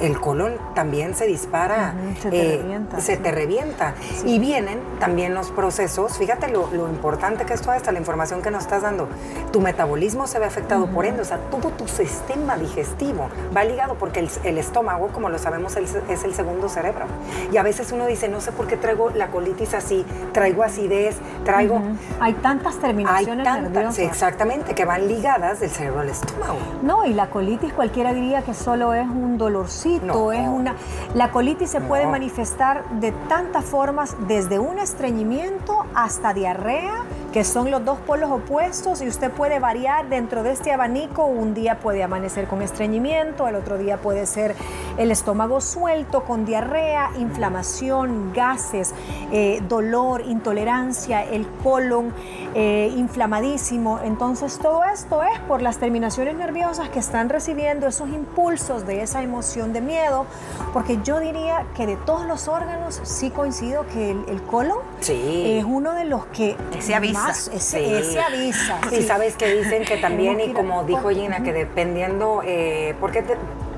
el 0.00 0.20
colon 0.20 0.54
también 0.74 1.14
se 1.14 1.26
dispara, 1.26 1.94
se 2.20 2.30
te 2.30 2.56
revienta. 2.56 3.00
Se 3.00 3.16
te 3.16 3.30
revienta. 3.30 3.94
Y 4.24 4.38
vienen 4.38 4.80
también 4.98 5.34
los 5.34 5.50
procesos, 5.50 6.16
fíjate 6.18 6.48
lo, 6.48 6.68
importante 6.88 7.44
que 7.44 7.54
es 7.54 7.60
toda 7.60 7.76
esta, 7.76 7.92
la 7.92 7.98
información 7.98 8.42
que 8.42 8.50
nos 8.50 8.62
estás 8.62 8.82
dando. 8.82 9.08
Tu 9.52 9.60
metabolismo 9.60 10.26
se 10.26 10.38
ve 10.38 10.46
afectado 10.46 10.86
por 10.86 11.04
ende, 11.04 11.22
o 11.22 11.24
sea, 11.24 11.38
todo 11.50 11.70
tu 11.70 11.86
sistema 11.88 12.56
digestivo 12.56 13.28
va 13.54 13.64
ligado 13.64 13.94
porque 13.94 14.26
el, 14.44 14.58
estómago, 14.58 15.08
como 15.08 15.28
lo 15.28 15.38
sabemos, 15.38 15.76
es 15.76 16.24
el 16.24 16.34
segundo 16.34 16.68
cerebro. 16.68 17.06
Y 17.52 17.56
a 17.56 17.62
veces 17.62 17.92
uno 17.92 18.06
dice, 18.06 18.28
no 18.28 18.40
sé 18.40 18.52
por 18.52 18.66
qué 18.66 18.76
traigo 18.80 19.10
la 19.10 19.28
colitis 19.28 19.74
así, 19.74 20.04
traigo 20.32 20.62
acidez, 20.62 21.16
traigo... 21.44 21.80
Hay 22.20 22.34
tantas 22.34 22.76
terminaciones 22.76 23.46
hay 23.46 23.62
tantas, 23.62 23.98
exactamente, 23.98 24.74
que 24.74 24.84
van 24.84 25.08
ligadas 25.08 25.60
del 25.60 25.70
cerebro 25.70 26.00
al 26.00 26.08
estómago. 26.08 26.58
No, 26.82 27.04
y 27.04 27.14
la 27.14 27.30
colitis 27.30 27.72
cualquiera 27.72 28.12
diría 28.12 28.42
que 28.42 28.54
solo 28.54 28.94
es 28.94 29.08
un 29.08 29.38
dolorcito, 29.38 30.32
es 30.32 30.48
una... 30.48 30.74
La 31.14 31.30
colitis 31.30 31.70
se 31.70 31.80
puede 31.80 32.06
manifestar 32.06 32.84
de 33.00 33.12
tantas 33.28 33.64
formas, 33.64 34.16
desde 34.26 34.58
un 34.58 34.78
estreñimiento 34.78 35.84
hasta 35.94 36.34
diarrea, 36.34 37.04
que 37.32 37.44
son 37.44 37.70
los 37.70 37.84
dos 37.84 37.98
polos 38.00 38.30
opuestos 38.30 39.00
y 39.02 39.08
usted 39.08 39.30
puede 39.30 39.60
variar 39.60 40.08
dentro 40.08 40.42
de 40.42 40.52
este 40.52 40.72
abanico. 40.72 41.26
Un 41.26 41.54
día 41.54 41.78
puede 41.78 42.02
amanecer 42.02 42.48
con 42.48 42.60
estreñimiento, 42.60 43.46
el 43.46 43.54
otro 43.54 43.78
día 43.78 43.98
puede 43.98 44.26
ser 44.26 44.56
el 44.98 45.10
estómago 45.12 45.60
suelto 45.60 46.24
con 46.24 46.44
diarrea, 46.44 47.10
inflamación, 47.18 48.32
gases, 48.34 48.94
eh, 49.30 49.62
dolor, 49.68 50.22
intolerancia, 50.22 51.22
el 51.22 51.46
colon 51.62 52.12
eh, 52.54 52.92
inflamadísimo. 52.96 54.00
Entonces 54.02 54.58
todo 54.58 54.82
esto 54.84 55.22
es 55.22 55.38
por 55.40 55.62
las 55.62 55.78
terminaciones 55.78 56.34
nerviosas 56.34 56.88
que 56.88 56.98
están 56.98 57.28
recibiendo 57.28 57.86
esos 57.86 58.08
impulsos 58.08 58.86
de 58.86 59.02
esa 59.02 59.22
emoción 59.22 59.72
de 59.72 59.80
miedo, 59.80 60.26
porque 60.72 60.98
yo 61.04 61.20
diría 61.20 61.64
que 61.76 61.86
de 61.86 61.96
todos 61.96 62.26
los 62.26 62.48
órganos 62.48 63.00
sí 63.04 63.30
coincido 63.30 63.86
que 63.86 64.10
el, 64.10 64.42
colon 64.42 64.78
es 65.00 65.64
uno 65.64 65.92
de 65.92 66.04
los 66.04 66.26
que 66.26 66.56
se 66.80 66.94
avisa 66.94 67.19
ese, 67.28 68.20
avisa. 68.20 68.80
Y 68.92 69.02
sabes 69.02 69.36
que 69.36 69.54
dicen 69.54 69.84
que 69.84 69.96
también, 69.96 70.40
y 70.40 70.52
como 70.52 70.84
dijo 70.84 71.10
Gina, 71.10 71.42
que 71.42 71.52
dependiendo, 71.52 72.42
eh, 72.44 72.94
porque 73.00 73.24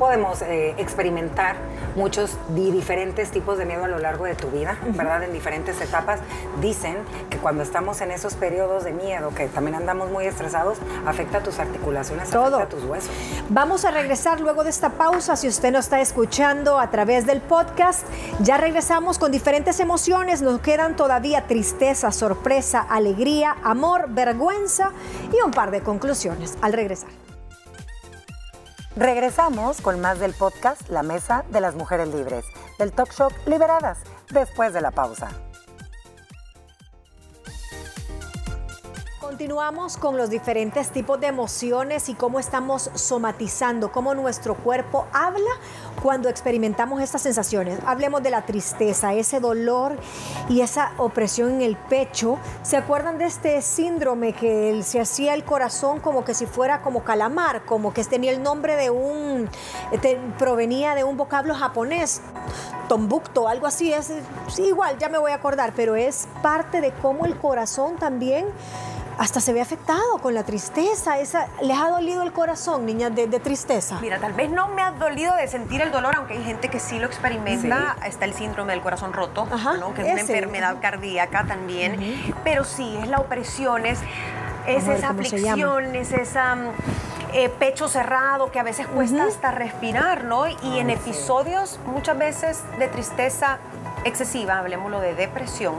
podemos 0.03 0.43
eh, 0.43 0.75
experimentar 0.79 1.55
muchos 1.95 2.37
diferentes 2.57 3.31
tipos 3.31 3.57
de 3.57 3.67
miedo 3.67 3.85
a 3.85 3.87
lo 3.87 3.99
largo 3.99 4.25
de 4.25 4.35
tu 4.35 4.49
vida, 4.51 4.77
¿verdad? 4.97 5.23
En 5.23 5.33
diferentes 5.33 5.81
etapas. 5.81 6.19
Dicen 6.61 6.97
que 7.31 7.39
cuando 7.39 7.63
estamos 7.63 8.01
en 8.01 8.11
esos 8.11 8.35
periodos 8.35 8.83
de 8.83 8.91
miedo, 8.91 9.33
que 9.33 9.47
también 9.47 9.77
andamos 9.77 10.11
muy 10.11 10.25
estresados, 10.27 10.79
afecta 11.07 11.39
a 11.39 11.43
tus 11.45 11.61
articulaciones, 11.61 12.31
Todo. 12.31 12.57
afecta 12.57 12.63
a 12.65 12.69
tus 12.81 12.83
huesos. 12.85 13.09
Vamos 13.49 13.85
a 13.85 13.93
regresar 13.93 14.41
luego 14.41 14.65
de 14.65 14.71
esta 14.71 14.91
pausa. 14.91 15.37
Si 15.37 15.47
usted 15.47 15.71
nos 15.71 15.85
está 15.85 16.01
escuchando 16.01 16.81
a 16.81 16.91
través 16.91 17.25
del 17.25 17.41
podcast, 17.41 18.05
ya 18.41 18.57
regresamos 18.57 19.21
con 19.21 19.31
diferentes 19.31 19.79
emociones. 19.79 20.43
Nos 20.43 20.61
quedan 20.63 20.97
todavía 20.97 21.47
tristeza, 21.47 22.11
sorpresa, 22.11 22.81
alegría, 22.81 23.55
amor, 23.63 24.07
vergüenza 24.09 24.91
y 25.33 25.41
un 25.47 25.53
par 25.53 25.71
de 25.71 25.81
conclusiones 25.81 26.59
al 26.61 26.73
regresar. 26.73 27.11
Regresamos 28.97 29.81
con 29.81 30.01
más 30.03 30.21
del 30.21 30.35
podcast 30.35 30.91
La 30.91 31.03
Mesa 31.03 31.47
de 31.51 31.63
las 31.63 31.75
Mujeres 31.75 32.09
Libres, 32.09 32.45
del 32.79 32.93
talk 32.93 33.11
show 33.11 33.31
Liberadas, 33.47 33.99
después 34.31 34.75
de 34.75 34.83
la 34.83 34.91
pausa. 34.91 35.31
Continuamos 39.43 39.97
con 39.97 40.17
los 40.17 40.31
diferentes 40.31 40.91
tipos 40.91 41.19
de 41.19 41.27
emociones 41.27 42.09
y 42.09 42.15
cómo 42.15 42.39
estamos 42.39 42.93
somatizando, 42.95 43.91
cómo 43.91 44.15
nuestro 44.15 44.55
cuerpo 44.55 45.09
habla 45.13 45.51
cuando 46.01 46.29
experimentamos 46.29 47.03
estas 47.03 47.23
sensaciones. 47.23 47.81
Hablemos 47.85 48.23
de 48.23 48.31
la 48.31 48.47
tristeza, 48.47 49.15
ese 49.15 49.41
dolor 49.41 49.99
y 50.49 50.61
esa 50.61 50.93
opresión 50.97 51.55
en 51.55 51.63
el 51.63 51.77
pecho. 51.77 52.39
¿Se 52.63 52.77
acuerdan 52.77 53.19
de 53.19 53.25
este 53.25 53.61
síndrome 53.63 54.33
que 54.33 54.81
se 54.85 55.01
hacía 55.01 55.35
el 55.35 55.43
corazón 55.45 55.99
como 55.99 56.25
que 56.25 56.35
si 56.35 56.47
fuera 56.47 56.81
como 56.81 57.03
calamar, 57.03 57.65
como 57.65 57.93
que 57.93 58.05
tenía 58.05 58.31
el 58.31 58.45
nombre 58.45 58.77
de 58.77 58.91
un, 58.91 59.51
provenía 60.39 60.95
de 60.95 61.03
un 61.03 61.17
vocablo 61.17 61.53
japonés, 61.57 62.21
tombukto, 62.89 63.49
algo 63.49 63.67
así? 63.67 63.93
Es 63.93 64.13
igual, 64.59 64.99
ya 64.99 65.09
me 65.09 65.19
voy 65.19 65.33
a 65.33 65.35
acordar, 65.35 65.73
pero 65.75 65.97
es 65.97 66.29
parte 66.43 66.81
de 66.81 66.93
cómo 66.93 67.27
el 67.27 67.37
corazón 67.37 67.97
también 67.97 68.47
hasta 69.19 69.41
se 69.41 69.53
ve 69.53 69.61
afectado 69.61 70.19
con 70.21 70.35
la 70.35 70.45
tristeza. 70.45 71.19
Esa, 71.19 71.49
¿Les 71.61 71.77
ha 71.77 71.91
dolido 71.91 72.23
el 72.23 72.33
corazón, 72.33 72.87
niñas, 72.87 73.15
de, 73.15 73.27
tristeza? 73.41 73.99
Mira, 74.01 74.19
tal 74.19 74.33
vez 74.33 74.51
no 74.51 74.69
me 74.69 74.83
ha 74.83 74.93
dolido 74.93 75.35
de 75.37 75.49
sentir 75.49 75.81
el 75.81 75.91
dolor, 75.91 76.15
aunque 76.17 76.35
hay 76.35 76.45
gente 76.45 76.69
que 76.69 76.81
sí 76.81 76.99
lo 76.99 77.07
experimenta. 77.07 77.97
Está 78.05 78.25
el 78.25 78.35
síndrome 78.35 78.73
del 78.73 78.83
corazón 78.83 79.13
roto, 79.13 79.47
que 79.95 80.03
es 80.03 80.13
una 80.13 80.21
enfermedad 80.21 80.77
cardíaca 80.81 81.45
también. 81.45 82.35
Pero 82.45 82.65
sí, 82.65 82.97
es 83.01 83.09
la 83.09 83.19
opresión, 83.19 83.87
es, 83.87 83.99
es 84.67 84.87
esa 84.89 85.11
aflicción, 85.11 85.95
es 85.95 86.13
esa... 86.13 86.57
Eh, 87.35 87.49
pecho 87.49 87.89
cerrado, 87.89 88.51
que 88.53 88.61
a 88.61 88.63
veces 88.63 88.87
cuesta 88.87 89.25
hasta 89.25 89.53
respirar, 89.53 90.25
¿no? 90.25 90.49
Y 90.49 90.79
en 90.79 90.91
episodios 90.91 91.81
muchas 91.87 92.19
veces 92.19 92.63
de 92.79 92.89
tristeza 92.89 93.59
excesiva, 94.05 94.59
hablemoslo 94.59 95.01
de 95.01 95.15
depresión, 95.15 95.75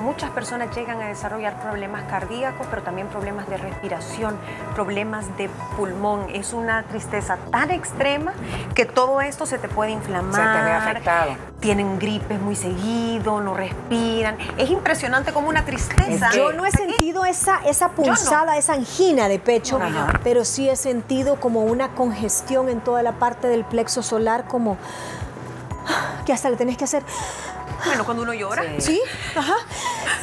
muchas 0.00 0.30
personas 0.30 0.74
llegan 0.74 1.00
a 1.00 1.08
desarrollar 1.08 1.60
problemas 1.60 2.04
cardíacos, 2.04 2.66
pero 2.70 2.82
también 2.82 3.08
problemas 3.08 3.48
de 3.48 3.56
respiración, 3.56 4.36
problemas 4.74 5.36
de 5.36 5.48
pulmón. 5.76 6.26
Es 6.32 6.52
una 6.52 6.82
tristeza 6.84 7.38
tan 7.50 7.70
extrema 7.70 8.32
que 8.74 8.84
todo 8.84 9.20
esto 9.20 9.46
se 9.46 9.58
te 9.58 9.68
puede 9.68 9.90
inflamar. 9.90 10.34
Se 10.34 10.58
te 10.58 10.64
ve 10.64 10.72
afectado. 10.72 11.36
Tienen 11.60 11.98
gripes 11.98 12.40
muy 12.40 12.54
seguido, 12.54 13.40
no 13.40 13.54
respiran. 13.54 14.36
Es 14.56 14.70
impresionante 14.70 15.32
como 15.32 15.48
una 15.48 15.64
tristeza. 15.64 16.30
Yo 16.32 16.52
no 16.52 16.64
he 16.66 16.70
sentido 16.70 17.24
esa, 17.24 17.58
esa 17.66 17.90
punzada, 17.90 18.56
esa 18.56 18.74
angina 18.74 19.28
de 19.28 19.38
pecho, 19.38 19.78
pero 20.22 20.44
sí 20.44 20.68
he 20.68 20.76
sentido 20.76 21.40
como 21.40 21.62
una 21.62 21.88
congestión 21.88 22.68
en 22.68 22.80
toda 22.80 23.02
la 23.02 23.12
parte 23.12 23.48
del 23.48 23.64
plexo 23.64 24.02
solar, 24.02 24.44
como 24.46 24.76
que 26.24 26.32
hasta 26.32 26.50
le 26.50 26.56
tenés 26.56 26.76
que 26.76 26.84
hacer 26.84 27.02
bueno, 27.86 28.04
cuando 28.04 28.22
uno 28.22 28.34
llora. 28.34 28.62
Sí, 28.78 29.00
ajá. 29.34 29.54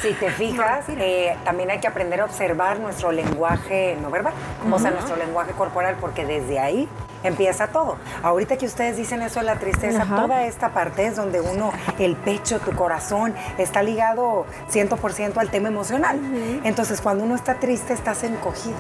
Si 0.01 0.13
te 0.13 0.29
fijas, 0.31 0.85
eh, 0.89 1.35
también 1.45 1.71
hay 1.71 1.79
que 1.79 1.87
aprender 1.87 2.21
a 2.21 2.25
observar 2.25 2.79
nuestro 2.79 3.11
lenguaje 3.11 3.97
no 4.01 4.09
verbal, 4.09 4.33
o 4.69 4.79
sea, 4.79 4.91
nuestro 4.91 5.15
lenguaje 5.15 5.51
corporal, 5.53 5.95
porque 5.99 6.25
desde 6.25 6.59
ahí 6.59 6.89
empieza 7.23 7.67
todo. 7.67 7.95
Ahorita 8.21 8.57
que 8.57 8.65
ustedes 8.65 8.97
dicen 8.97 9.21
eso 9.21 9.39
de 9.39 9.45
la 9.45 9.55
tristeza, 9.55 10.05
toda 10.05 10.43
esta 10.45 10.69
parte 10.73 11.07
es 11.07 11.15
donde 11.15 11.39
uno, 11.39 11.71
el 11.97 12.15
pecho, 12.15 12.59
tu 12.59 12.73
corazón, 12.73 13.33
está 13.57 13.81
ligado 13.81 14.45
100% 14.71 15.37
al 15.37 15.49
tema 15.49 15.69
emocional. 15.69 16.19
Entonces, 16.63 17.01
cuando 17.01 17.23
uno 17.23 17.35
está 17.35 17.55
triste, 17.55 17.93
estás 17.93 18.23
encogido, 18.23 18.75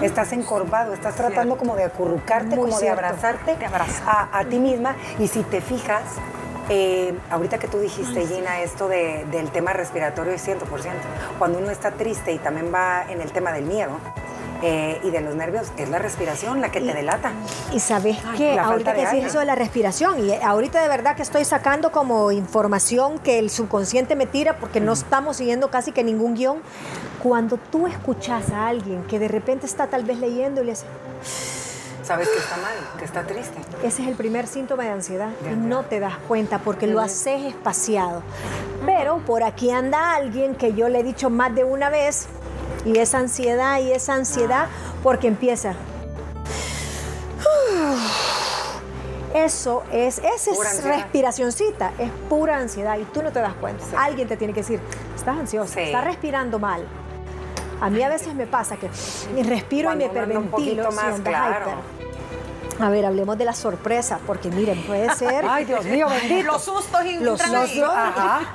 estás 0.00 0.32
encorvado, 0.32 0.94
estás 0.94 1.14
tratando 1.14 1.56
como 1.56 1.76
de 1.76 1.84
acurrucarte, 1.84 2.56
como 2.56 2.80
de 2.80 2.88
abrazarte 2.88 3.56
a, 4.06 4.38
a 4.38 4.44
ti 4.46 4.58
misma. 4.58 4.96
Y 5.18 5.28
si 5.28 5.42
te 5.42 5.60
fijas, 5.60 6.02
eh, 6.68 7.14
ahorita 7.30 7.58
que 7.58 7.68
tú 7.68 7.78
dijiste, 7.78 8.26
Gina, 8.26 8.60
esto 8.62 8.88
del 8.88 9.50
tema 9.50 9.72
respiratorio 9.72 10.32
es 10.32 10.46
100%. 10.46 10.58
Cuando 11.38 11.58
uno 11.58 11.70
está 11.70 11.92
triste 11.92 12.32
y 12.32 12.38
también 12.38 12.72
va 12.72 13.04
en 13.08 13.20
el 13.20 13.32
tema 13.32 13.52
del 13.52 13.64
miedo, 13.64 13.98
eh, 14.64 15.00
y 15.02 15.10
de 15.10 15.20
los 15.20 15.34
nervios 15.34 15.72
es 15.76 15.90
la 15.90 15.98
respiración 15.98 16.60
la 16.60 16.70
que 16.70 16.80
te 16.80 16.94
delata. 16.94 17.32
Y 17.72 17.80
sabes 17.80 18.16
que 18.36 18.58
ahorita 18.60 18.94
que 18.94 19.04
decís 19.06 19.24
eso 19.24 19.40
de 19.40 19.44
la 19.44 19.56
respiración, 19.56 20.24
y 20.24 20.32
ahorita 20.34 20.80
de 20.80 20.88
verdad 20.88 21.16
que 21.16 21.22
estoy 21.22 21.44
sacando 21.44 21.90
como 21.90 22.30
información 22.30 23.18
que 23.18 23.40
el 23.40 23.50
subconsciente 23.50 24.14
me 24.14 24.26
tira 24.26 24.58
porque 24.58 24.80
no 24.80 24.92
estamos 24.92 25.38
siguiendo 25.38 25.68
casi 25.70 25.90
que 25.90 26.04
ningún 26.04 26.36
guion. 26.36 26.62
Cuando 27.24 27.56
tú 27.56 27.88
escuchas 27.88 28.50
a 28.50 28.68
alguien 28.68 29.02
que 29.04 29.18
de 29.18 29.26
repente 29.26 29.66
está 29.66 29.88
tal 29.88 30.04
vez 30.04 30.18
leyendo 30.18 30.62
y 30.62 30.66
le 30.66 30.72
hace 30.72 30.86
sabes 32.12 32.28
que 32.28 32.38
está 32.38 32.56
mal, 32.58 32.74
que 32.98 33.04
está 33.04 33.22
triste. 33.22 33.58
Ese 33.82 34.02
es 34.02 34.08
el 34.08 34.14
primer 34.14 34.46
síntoma 34.46 34.84
de 34.84 34.90
ansiedad 34.90 35.30
y 35.50 35.54
no 35.54 35.84
te 35.84 35.98
das 35.98 36.16
cuenta 36.28 36.58
porque 36.58 36.86
lo 36.86 37.00
haces 37.00 37.44
espaciado. 37.44 38.22
Pero 38.84 39.18
por 39.18 39.42
aquí 39.42 39.70
anda 39.70 40.14
alguien 40.14 40.54
que 40.54 40.74
yo 40.74 40.88
le 40.88 41.00
he 41.00 41.02
dicho 41.02 41.30
más 41.30 41.54
de 41.54 41.64
una 41.64 41.88
vez 41.88 42.26
y 42.84 42.98
esa 42.98 43.18
ansiedad 43.18 43.80
y 43.80 43.92
esa 43.92 44.14
ansiedad 44.14 44.66
porque 45.02 45.28
empieza. 45.28 45.74
Eso 49.34 49.82
es, 49.90 50.18
esa 50.18 50.50
es 50.50 50.84
respiracioncita, 50.84 51.92
es 51.98 52.10
pura 52.28 52.58
ansiedad 52.58 52.98
y 52.98 53.04
tú 53.04 53.22
no 53.22 53.32
te 53.32 53.40
das 53.40 53.54
cuenta. 53.54 53.82
Alguien 53.96 54.28
te 54.28 54.36
tiene 54.36 54.52
que 54.52 54.60
decir, 54.60 54.78
estás 55.16 55.38
ansiosa, 55.38 55.80
estás 55.80 56.04
respirando 56.04 56.58
mal. 56.58 56.86
A 57.80 57.88
mí 57.88 58.02
a 58.02 58.10
veces 58.10 58.34
me 58.34 58.46
pasa 58.46 58.76
que 58.76 58.90
respiro 59.42 59.90
y 59.94 59.96
me 59.96 60.10
perventilo. 60.10 60.40
Un 60.40 60.48
poquito 60.48 60.92
más 60.92 61.18
claro. 61.20 62.01
A 62.80 62.90
ver, 62.90 63.04
hablemos 63.04 63.38
de 63.38 63.44
la 63.44 63.52
sorpresa, 63.54 64.18
porque 64.26 64.50
miren, 64.50 64.82
puede 64.84 65.14
ser. 65.14 65.44
Ay, 65.48 65.64
Dios 65.64 65.84
mío, 65.84 66.08
bendito. 66.08 66.52
Los 66.52 66.62
sustos 66.64 67.04
y 67.04 67.18
Los 67.18 67.40
sustos, 67.40 67.90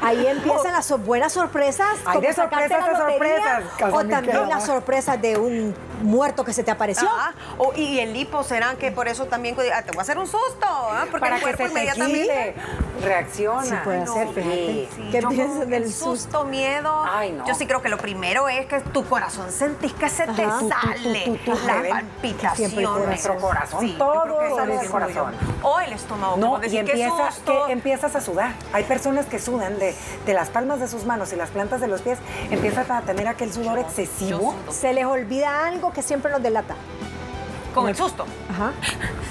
ahí 0.01 0.27
empiezan 0.27 0.73
las 0.73 0.91
buenas 1.05 1.33
sorpresas. 1.33 1.97
Hay 2.05 2.21
de 2.21 2.33
sorpresas 2.33 2.83
a 2.83 2.97
sorpresas, 2.97 3.63
O 3.91 4.05
también 4.05 4.49
las 4.49 4.65
sorpresas 4.65 5.21
de 5.21 5.37
un 5.37 5.75
muerto 6.01 6.43
que 6.43 6.53
se 6.53 6.63
te 6.63 6.71
apareció. 6.71 7.07
Ah, 7.11 7.33
y 7.75 7.99
el 7.99 8.13
lipo 8.13 8.43
será 8.43 8.75
que 8.75 8.91
por 8.91 9.07
eso 9.07 9.25
también 9.25 9.55
ah, 9.73 9.81
te 9.83 9.91
voy 9.91 9.99
a 9.99 10.01
hacer 10.01 10.17
un 10.17 10.25
susto, 10.27 10.65
ah, 10.65 11.05
porque 11.09 11.19
Para 11.21 11.35
el 11.35 11.39
que 11.41 11.43
cuerpo 11.43 11.63
se 11.63 11.69
te 11.69 11.71
inmediatamente 11.71 12.55
reacciona. 13.03 13.63
Sí 13.63 13.75
puede 13.83 14.07
ser, 14.07 14.27
fíjate. 14.29 14.89
Sí. 14.95 15.09
¿Qué 15.11 15.21
yo 15.21 15.29
del 15.65 15.73
el 15.73 15.91
susto? 15.91 16.15
susto, 16.15 16.43
miedo? 16.45 17.03
Ay, 17.09 17.31
no. 17.31 17.45
Yo 17.45 17.53
sí 17.55 17.65
creo 17.65 17.81
que 17.81 17.89
lo 17.89 17.97
primero 17.97 18.47
es 18.49 18.65
que 18.65 18.79
tu 18.81 19.05
corazón 19.05 19.51
sentís 19.51 19.93
que 19.93 20.09
se 20.09 20.25
te 20.27 20.43
Ajá. 20.43 20.59
Sale 20.59 21.23
tu, 21.25 21.35
tu, 21.37 21.55
tu, 21.57 21.67
la 21.67 21.89
palpitación. 21.89 23.05
Nuestro 23.05 23.37
corazón, 23.37 23.79
Sí, 23.81 23.91
yo 23.93 23.97
todo 23.97 24.23
creo 24.23 24.39
que 24.39 24.55
sale 24.55 24.75
del 24.75 24.85
es 24.85 24.91
corazón. 24.91 25.33
yo. 25.61 25.67
O 25.69 25.79
el 25.79 25.93
estómago. 25.93 26.37
No, 26.37 26.59
y 26.63 26.77
empieza, 26.77 27.29
que 27.45 27.71
empiezas 27.71 28.15
a 28.15 28.21
sudar. 28.21 28.53
Hay 28.73 28.83
personas 28.83 29.25
que 29.25 29.39
sudan 29.39 29.77
de, 29.79 29.95
de 30.25 30.33
las 30.33 30.49
palmas 30.49 30.79
de 30.79 30.87
sus 30.87 31.05
manos 31.05 31.31
y 31.33 31.35
las 31.35 31.49
plantas 31.49 31.81
de 31.81 31.87
los 31.87 32.01
pies, 32.01 32.19
empiezas 32.51 32.89
a 32.89 33.01
tener 33.01 33.27
aquel 33.27 33.51
sudor 33.53 33.79
excesivo. 33.79 34.55
Se 34.69 34.93
les 34.93 35.05
olvida 35.05 35.65
algo 35.67 35.86
que 35.91 36.01
siempre 36.01 36.31
nos 36.31 36.41
delata. 36.41 36.75
Con 37.73 37.87
el 37.87 37.95
susto. 37.95 38.25
Ajá. 38.49 38.71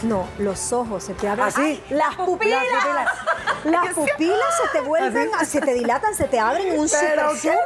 No, 0.02 0.28
los 0.38 0.72
ojos 0.72 1.02
se 1.02 1.14
te 1.14 1.26
abren. 1.28 1.46
¿Ah, 1.46 1.50
sí? 1.50 1.60
Ay, 1.62 1.84
las 1.90 2.14
pupilas. 2.14 2.62
Las 2.64 2.84
pupilas. 2.84 3.08
Las 3.64 3.94
pupilas 3.94 4.38
se 4.62 4.78
te 4.78 4.80
vuelven, 4.86 5.30
se 5.44 5.60
te 5.60 5.74
dilatan, 5.74 6.14
se 6.14 6.24
te 6.28 6.38
abren 6.38 6.78
un 6.78 6.88
Pero 6.88 7.30
super 7.30 7.40
qué 7.42 7.48
zoom. 7.48 7.56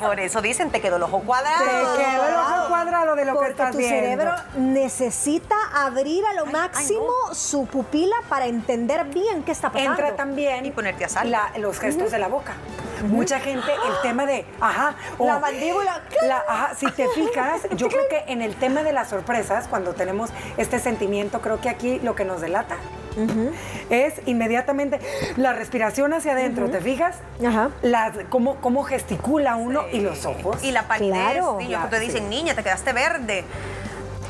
Por 0.00 0.18
eso 0.18 0.40
dicen, 0.40 0.70
te 0.70 0.80
quedó 0.80 0.96
el 0.96 1.02
ojo 1.02 1.20
cuadrado. 1.20 1.58
Te 1.58 2.02
quedó 2.02 2.24
el 2.26 2.34
ojo 2.34 2.68
cuadrado 2.68 3.16
de 3.16 3.24
lo 3.26 3.32
que 3.32 3.36
Porque 3.38 3.50
estás 3.50 3.72
tu 3.72 3.76
viendo. 3.78 3.96
cerebro 4.00 4.34
necesita 4.56 5.56
abrir 5.74 6.24
a 6.24 6.32
lo 6.32 6.46
máximo 6.46 7.04
su 7.32 7.66
pupila 7.66 8.16
para 8.30 8.46
entender 8.46 9.04
bien 9.04 9.42
qué 9.42 9.52
está 9.52 9.70
pasando. 9.70 9.90
Entra 9.92 10.16
también 10.16 10.64
Y 10.64 10.70
ponerte 10.70 11.04
a 11.04 11.08
salvo. 11.10 11.30
la- 11.32 11.52
los 11.58 11.78
gestos 11.78 12.10
de 12.12 12.18
la 12.18 12.28
boca. 12.28 12.54
Mucha 13.04 13.40
gente, 13.40 13.66
el 13.72 14.00
tema 14.02 14.26
de, 14.26 14.44
ajá, 14.60 14.94
La 15.18 15.38
mandíbula. 15.38 16.02
la- 16.26 16.44
ajá, 16.48 16.74
si 16.74 16.86
te 16.90 17.08
fijas, 17.08 17.62
yo 17.76 17.88
creo 17.88 18.08
que 18.08 18.24
en 18.32 18.42
el 18.42 18.54
tema 18.56 18.82
de 18.82 18.92
las 18.92 19.08
sorpresas, 19.08 19.68
cuando 19.68 19.94
tenemos 19.94 20.30
este 20.56 20.78
sentimiento, 20.78 21.40
creo 21.40 21.60
que 21.60 21.68
aquí 21.68 21.98
lo 22.00 22.14
que 22.14 22.24
nos 22.24 22.40
delata 22.40 22.76
es 23.90 24.14
inmediatamente 24.26 25.00
la 25.36 25.52
respiración 25.52 26.12
hacia 26.14 26.32
adentro, 26.32 26.70
¿te 26.70 26.80
fijas? 26.80 27.16
Ajá. 27.46 27.70
Cómo, 28.28 28.56
cómo 28.56 28.84
gesticula 28.84 29.56
uno 29.56 29.82
y 29.92 30.00
los 30.00 30.24
ojos. 30.26 30.62
Y 30.62 30.70
la 30.72 30.84
palidez, 30.84 31.18
Claro. 31.18 31.56
niño, 31.58 31.70
Claro, 31.70 31.90
que 31.90 31.96
te 31.96 32.00
dicen, 32.00 32.22
sí. 32.24 32.28
niña, 32.28 32.54
te 32.54 32.62
quedaste 32.62 32.92
verde, 32.92 33.44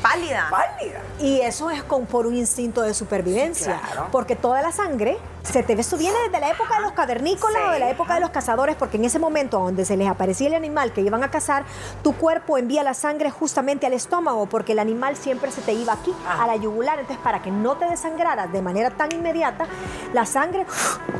pálida. 0.01 0.47
Pálida. 0.49 0.99
Y 1.19 1.41
eso 1.41 1.69
es 1.69 1.83
con, 1.83 2.05
por 2.07 2.25
un 2.25 2.35
instinto 2.35 2.81
de 2.81 2.93
supervivencia. 2.93 3.75
Sí, 3.79 3.91
claro. 3.91 4.07
Porque 4.11 4.35
toda 4.35 4.61
la 4.61 4.71
sangre 4.71 5.17
se 5.43 5.63
te 5.63 5.75
ve, 5.75 5.81
esto 5.81 5.97
viene 5.97 6.17
desde 6.25 6.39
la 6.39 6.51
época 6.51 6.75
de 6.75 6.81
los 6.81 6.91
cavernícolas 6.93 7.61
Sí. 7.61 7.67
o 7.67 7.71
de 7.71 7.79
la 7.79 7.89
época 7.89 8.13
de 8.15 8.19
los 8.21 8.29
cazadores, 8.29 8.75
porque 8.75 8.97
en 8.97 9.05
ese 9.05 9.19
momento 9.19 9.59
donde 9.59 9.85
se 9.85 9.97
les 9.97 10.07
aparecía 10.07 10.47
el 10.47 10.53
animal 10.53 10.93
que 10.93 11.01
iban 11.01 11.23
a 11.23 11.31
cazar, 11.31 11.63
tu 12.03 12.13
cuerpo 12.13 12.57
envía 12.57 12.83
la 12.83 12.93
sangre 12.93 13.31
justamente 13.31 13.85
al 13.85 13.93
estómago, 13.93 14.45
porque 14.47 14.73
el 14.73 14.79
animal 14.79 15.15
siempre 15.17 15.51
se 15.51 15.61
te 15.61 15.73
iba 15.73 15.93
aquí, 15.93 16.13
Ah. 16.27 16.43
a 16.43 16.47
la 16.47 16.55
yugular. 16.55 16.99
Entonces, 16.99 17.23
para 17.23 17.41
que 17.41 17.51
no 17.51 17.75
te 17.77 17.85
desangraras 17.85 18.51
de 18.51 18.61
manera 18.61 18.91
tan 18.91 19.11
inmediata, 19.11 19.65
la 20.13 20.25
sangre 20.25 20.65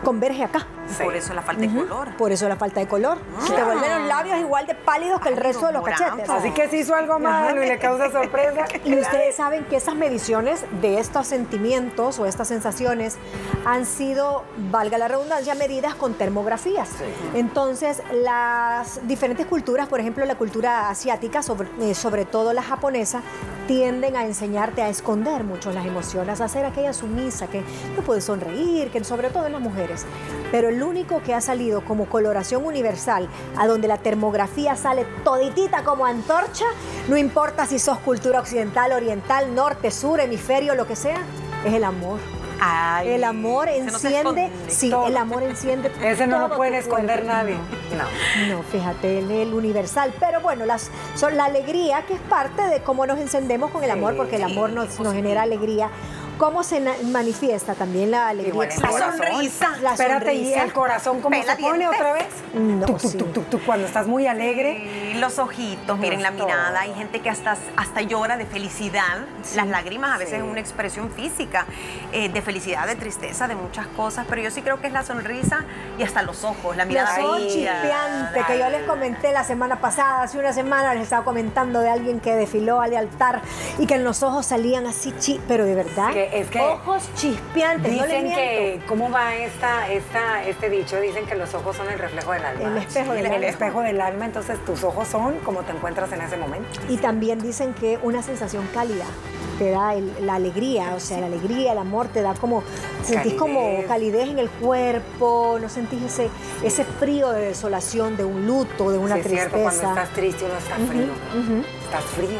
converge 0.04 0.44
acá. 0.44 0.66
Sí. 0.88 1.04
Por 1.04 1.16
eso 1.16 1.34
la 1.34 1.42
falta 1.42 1.62
de 1.62 1.70
color. 1.74 2.16
Por 2.18 2.32
eso 2.32 2.50
la 2.50 2.56
falta 2.58 2.80
de 2.82 2.88
color. 2.88 3.18
Te 3.48 3.64
vuelven 3.64 3.90
los 4.00 4.08
labios 4.08 4.40
igual 4.40 4.68
de 4.68 4.76
pálidos 4.76 5.22
que 5.22 5.30
el 5.30 5.38
resto 5.38 5.68
de 5.68 5.74
los 5.74 5.84
cachetes. 5.86 6.30
Así 6.30 6.52
que 6.52 6.68
si 6.70 6.78
hizo 6.80 6.96
algo 6.96 7.18
malo 7.20 7.64
y 7.64 7.68
le 7.68 7.80
causa 7.80 8.12
sorpresa. 8.12 8.66
Y 8.84 8.96
ustedes 9.00 9.36
saben 9.36 9.64
que 9.66 9.78
esas 9.78 9.96
mediciones 9.96 10.66
de 10.82 11.00
estos 11.00 11.28
sentimientos 11.28 12.20
o 12.20 12.26
estas 12.26 12.48
sensaciones 12.50 13.18
han 13.66 13.86
sido, 13.86 14.11
valga 14.72 14.98
la 14.98 15.08
redundancia, 15.08 15.56
medidas 15.56 15.96
con 15.96 16.14
termografías. 16.14 16.90
Entonces, 17.34 18.02
las 18.14 19.06
diferentes 19.08 19.46
culturas, 19.46 19.88
por 19.88 20.00
ejemplo, 20.00 20.26
la 20.26 20.36
cultura 20.36 20.90
asiática, 20.90 21.42
sobre, 21.42 21.70
eh, 21.82 21.96
sobre 21.96 22.26
todo 22.26 22.54
la 22.54 22.62
japonesa, 22.62 23.22
tienden 23.68 24.16
a 24.16 24.26
enseñarte 24.26 24.82
a 24.82 24.90
esconder 24.90 25.44
mucho 25.44 25.72
las 25.72 25.86
emociones, 25.86 26.42
a 26.42 26.48
ser 26.48 26.66
aquella 26.66 26.94
sumisa 26.94 27.48
que 27.48 27.64
no 27.96 28.02
puede 28.04 28.22
sonreír, 28.22 28.90
que 28.92 29.04
sobre 29.04 29.30
todo 29.30 29.46
en 29.46 29.54
las 29.54 29.62
mujeres. 29.62 30.06
Pero 30.52 30.70
el 30.70 30.82
único 30.84 31.22
que 31.22 31.34
ha 31.34 31.42
salido 31.42 31.86
como 31.86 32.08
coloración 32.08 32.66
universal, 32.66 33.30
a 33.58 33.68
donde 33.68 33.88
la 33.88 33.98
termografía 33.98 34.76
sale 34.76 35.06
toditita 35.24 35.84
como 35.84 36.06
antorcha, 36.06 36.66
no 37.08 37.18
importa 37.18 37.66
si 37.66 37.80
sos 37.80 38.00
cultura 38.00 38.40
occidental, 38.40 38.92
oriental, 38.92 39.54
norte, 39.56 39.92
sur, 39.92 40.20
hemisferio, 40.20 40.76
lo 40.76 40.86
que 40.86 40.96
sea, 40.96 41.22
es 41.66 41.74
el 41.74 41.84
amor. 41.84 42.41
Ay, 42.64 43.10
El 43.14 43.24
amor 43.24 43.70
enciende, 43.70 44.52
sí, 44.68 44.92
Todo. 44.92 45.08
el 45.08 45.18
amor 45.18 45.42
enciende. 45.42 45.92
Ese 46.04 46.28
no 46.28 46.48
lo 46.48 46.56
puede 46.56 46.78
esconder 46.78 47.26
nadie. 47.26 47.56
No. 47.98 48.56
No, 48.56 48.62
fíjate, 48.62 49.18
el, 49.18 49.32
el 49.32 49.54
universal. 49.56 50.14
Pero 50.20 50.42
bueno, 50.42 50.68
las, 50.68 50.92
son 51.16 51.38
la 51.38 51.46
alegría 51.46 52.04
que 52.06 52.14
es 52.14 52.20
parte 52.20 52.62
de 52.62 52.82
cómo 52.84 53.08
nos 53.08 53.18
encendemos 53.18 53.72
con 53.72 53.84
el 53.84 53.90
amor, 53.90 54.16
porque 54.16 54.36
el 54.36 54.44
amor 54.44 54.70
nos, 54.70 55.00
nos 55.00 55.12
genera 55.12 55.42
alegría. 55.42 55.90
¿Cómo 56.42 56.64
se 56.64 56.80
manifiesta 57.04 57.76
también 57.76 58.10
la 58.10 58.30
alegría? 58.30 58.52
Igual 58.52 58.70
La 58.82 58.90
corazón. 58.90 59.18
sonrisa. 59.20 59.78
La 59.84 59.92
Espérate, 59.92 60.34
¿y 60.34 60.38
sonrisa. 60.40 60.64
el 60.64 60.74
corazón 60.74 61.22
cómo 61.22 61.40
Pela 61.40 61.56
se 61.56 61.62
pone 61.62 61.78
dientes. 61.78 62.00
otra 62.00 62.14
vez? 62.14 62.26
No, 62.56 62.98
sí. 62.98 63.18
Cuando 63.64 63.86
estás 63.86 64.08
muy 64.08 64.26
alegre. 64.26 65.12
Sí, 65.12 65.20
los 65.20 65.38
ojitos, 65.38 66.00
miren 66.00 66.24
la 66.24 66.32
mirada. 66.32 66.80
Hay 66.80 66.96
gente 66.96 67.20
que 67.20 67.30
hasta, 67.30 67.56
hasta 67.78 68.02
llora 68.02 68.38
de 68.38 68.48
felicidad. 68.48 69.20
Las 69.56 69.68
lágrimas 69.68 70.16
a 70.16 70.18
veces 70.18 70.32
Sí. 70.34 70.38
es 70.38 70.44
una 70.50 70.60
expresión 70.60 71.12
física 71.12 71.68
eh, 72.12 72.30
de 72.30 72.42
felicidad, 72.42 72.88
de 72.88 72.96
tristeza, 72.96 73.48
de 73.48 73.54
muchas 73.54 73.86
cosas. 73.86 74.26
Pero 74.28 74.42
yo 74.42 74.50
sí 74.50 74.64
creo 74.64 74.82
que 74.82 74.88
es 74.88 74.94
la 74.94 75.04
sonrisa 75.04 75.64
y 76.00 76.04
hasta 76.04 76.24
los 76.24 76.44
ojos, 76.44 76.76
la 76.76 76.86
mirada. 76.86 77.20
Los 77.20 77.28
ojos 77.28 77.48
chispeantes, 77.54 78.46
que 78.48 78.58
yo 78.58 78.68
les 78.72 78.84
comenté 78.88 79.32
la 79.32 79.44
semana 79.44 79.80
pasada, 79.80 80.24
hace 80.24 80.40
una 80.40 80.54
semana 80.54 80.96
les 80.96 81.04
estaba 81.04 81.24
comentando 81.24 81.82
de 81.82 81.90
alguien 81.92 82.20
que 82.20 82.34
desfiló 82.36 82.82
al 82.82 82.96
altar 82.98 83.44
y 83.78 83.86
que 83.86 83.94
en 83.94 84.04
los 84.04 84.24
ojos 84.24 84.48
salían 84.48 84.88
así, 84.88 85.14
chi, 85.20 85.40
pero 85.48 85.66
de 85.66 85.76
verdad, 85.76 86.12
Que 86.14 86.31
es 86.32 86.50
que 86.50 86.60
ojos 86.60 87.10
chispeantes, 87.16 87.92
Dicen 87.92 88.26
que, 88.34 88.82
¿cómo 88.88 89.10
va 89.12 89.36
esta, 89.36 89.90
esta, 89.92 90.44
este 90.46 90.70
dicho? 90.70 91.00
Dicen 91.00 91.26
que 91.26 91.36
los 91.36 91.54
ojos 91.54 91.76
son 91.76 91.90
el 91.90 92.00
reflejo 92.00 92.32
del 92.32 92.46
alma. 92.46 92.68
El 92.70 92.78
espejo 92.78 93.12
del 93.14 93.26
el, 93.26 93.34
alma. 93.34 93.48
espejo 93.48 93.82
del 93.82 94.02
alma, 94.02 94.26
entonces 94.26 94.64
tus 94.66 94.84
ojos 94.84 95.08
son 95.08 95.40
como 95.40 95.62
te 95.64 95.72
encuentras 95.72 96.12
en 96.14 96.22
ese 96.22 96.38
momento. 96.38 96.68
Y 96.90 96.98
también 96.98 97.40
dicen 97.40 97.74
que 97.74 98.00
una 98.02 98.22
sensación 98.24 98.68
cálida 98.74 99.06
te 99.60 99.70
da 99.72 99.94
el- 99.94 100.26
la 100.26 100.36
alegría, 100.36 100.94
o 100.96 101.00
sea, 101.00 101.20
la 101.20 101.28
alegría, 101.28 101.74
el 101.74 101.78
amor 101.78 102.08
te 102.08 102.22
da 102.24 102.34
como, 102.34 102.64
sentís 103.04 103.16
Calidez. 103.34 103.38
como 103.40 103.84
calidez 103.88 104.30
en 104.30 104.40
el 104.40 104.50
cuerpo, 104.50 105.60
no 105.62 105.70
sentís 105.70 106.02
ese, 106.04 106.30
ese 106.64 106.84
frío 106.84 107.30
de 107.32 107.42
desolación, 107.50 108.18
de 108.18 108.24
un 108.24 108.48
luto, 108.48 108.90
de 108.92 108.98
una 108.98 109.16
Sí, 109.16 109.20
es 109.22 109.26
tristeza. 109.28 109.50
cierto, 109.50 109.64
cuando 109.64 109.90
estás 109.90 110.10
triste 110.14 110.46
uno 110.46 110.58
está 110.58 110.76
frío. 110.78 111.04
ujú. 111.04 111.64
Estás 111.86 112.04
frío. 112.06 112.40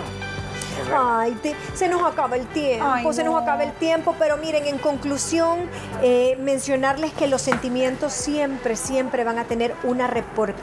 Ay, 0.94 1.34
te- 1.42 1.56
se 1.74 1.88
nos 1.88 2.02
acaba 2.04 2.36
el 2.36 2.48
tiempo, 2.48 2.86
Ay, 2.90 3.06
se 3.14 3.24
no. 3.24 3.32
nos 3.34 3.42
acaba 3.44 3.64
el 3.64 3.72
tiempo, 3.74 4.16
pero 4.20 4.38
miren, 4.38 4.66
en 4.66 4.78
conclusión, 4.78 5.60
eh, 6.02 6.38
mencionarles 6.40 7.14
que 7.14 7.28
los 7.28 7.42
sentimientos 7.42 8.14
siempre, 8.14 8.76
siempre 8.76 9.24
van 9.24 9.40
a 9.40 9.46
tener 9.46 9.74
una 9.84 10.08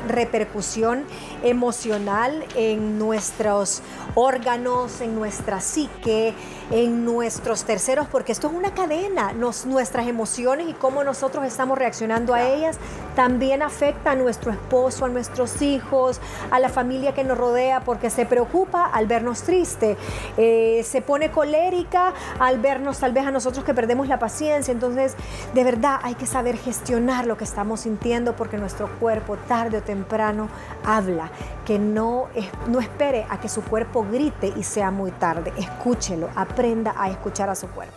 repercusión 0.09 1.05
emocional 1.43 2.45
en 2.55 2.99
nuestros 2.99 3.83
órganos, 4.15 5.01
en 5.01 5.15
nuestra 5.15 5.61
psique, 5.61 6.35
en 6.71 7.05
nuestros 7.05 7.65
terceros, 7.65 8.07
porque 8.09 8.33
esto 8.33 8.49
es 8.49 8.53
una 8.53 8.75
cadena, 8.75 9.33
Nos- 9.33 9.65
nuestras 9.67 10.07
emociones 10.07 10.69
y 10.69 10.73
cómo 10.75 11.05
nosotros 11.05 11.45
estamos 11.47 11.79
reaccionando 11.79 12.35
a 12.35 12.43
ellas 12.43 12.77
también 13.17 13.63
afecta 13.63 14.13
a 14.13 14.15
nuestro 14.15 14.53
esposo, 14.53 15.05
a 15.05 15.09
nuestros 15.09 15.61
hijos, 15.63 16.21
a 16.51 16.61
la 16.61 16.69
familia 16.69 17.15
que 17.15 17.25
nos 17.25 17.37
rodea, 17.37 17.81
porque 17.81 18.11
se 18.11 18.27
preocupa 18.27 18.85
al 18.87 19.07
vernos 19.07 19.43
triste, 19.43 19.97
eh, 20.37 20.83
se 20.85 21.03
pone 21.03 21.31
colérica 21.31 22.12
al 22.38 22.59
vernos 22.59 22.99
tal 22.99 23.12
vez 23.12 23.27
a 23.27 23.31
nosotros 23.31 23.64
que 23.64 23.75
perdemos 23.75 24.09
la 24.09 24.18
paciencia. 24.18 24.73
Entonces, 24.73 25.14
de 25.55 25.64
verdad 25.64 25.99
hay 26.03 26.14
que 26.14 26.27
saber 26.27 26.57
gestionar 26.57 27.27
lo 27.27 27.37
que 27.37 27.44
estamos 27.44 27.81
sintiendo, 27.81 28.37
porque 28.37 28.59
nuestro 28.59 28.88
cuerpo 28.99 29.37
tarde 29.37 29.79
o 29.79 29.83
temprano 29.83 30.49
habla, 30.85 31.31
que 31.64 31.79
no, 31.79 32.29
no 32.68 32.81
espere 32.81 33.27
a 33.29 33.40
que 33.40 33.49
su 33.49 33.62
cuerpo 33.62 34.07
grite 34.11 34.53
y 34.57 34.62
sea 34.62 34.90
muy 34.90 35.11
tarde. 35.12 35.53
Escúchelo, 35.59 36.29
aprenda 36.35 36.94
a 36.97 37.11
escuchar 37.11 37.51
a 37.51 37.55
su 37.55 37.68
cuerpo. 37.68 37.97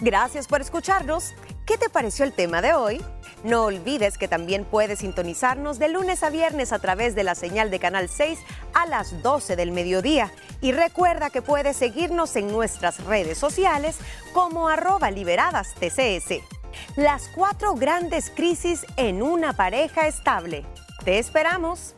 Gracias 0.00 0.48
por 0.48 0.60
escucharnos. 0.60 1.34
¿Qué 1.66 1.76
te 1.76 1.90
pareció 1.90 2.24
el 2.24 2.32
tema 2.32 2.62
de 2.62 2.72
hoy? 2.72 3.02
No 3.42 3.64
olvides 3.64 4.18
que 4.18 4.28
también 4.28 4.64
puedes 4.64 4.98
sintonizarnos 4.98 5.78
de 5.78 5.88
lunes 5.88 6.22
a 6.22 6.30
viernes 6.30 6.72
a 6.72 6.78
través 6.78 7.14
de 7.14 7.24
la 7.24 7.34
señal 7.34 7.70
de 7.70 7.78
Canal 7.78 8.08
6 8.08 8.38
a 8.74 8.86
las 8.86 9.22
12 9.22 9.56
del 9.56 9.72
mediodía. 9.72 10.30
Y 10.60 10.72
recuerda 10.72 11.30
que 11.30 11.40
puedes 11.40 11.76
seguirnos 11.76 12.36
en 12.36 12.48
nuestras 12.48 13.02
redes 13.04 13.38
sociales 13.38 13.96
como 14.34 14.68
arroba 14.68 15.10
liberadas 15.10 15.74
TCS. 15.74 16.42
Las 16.96 17.28
cuatro 17.28 17.74
grandes 17.74 18.30
crisis 18.30 18.84
en 18.96 19.22
una 19.22 19.54
pareja 19.54 20.06
estable. 20.06 20.64
Te 21.04 21.18
esperamos. 21.18 21.94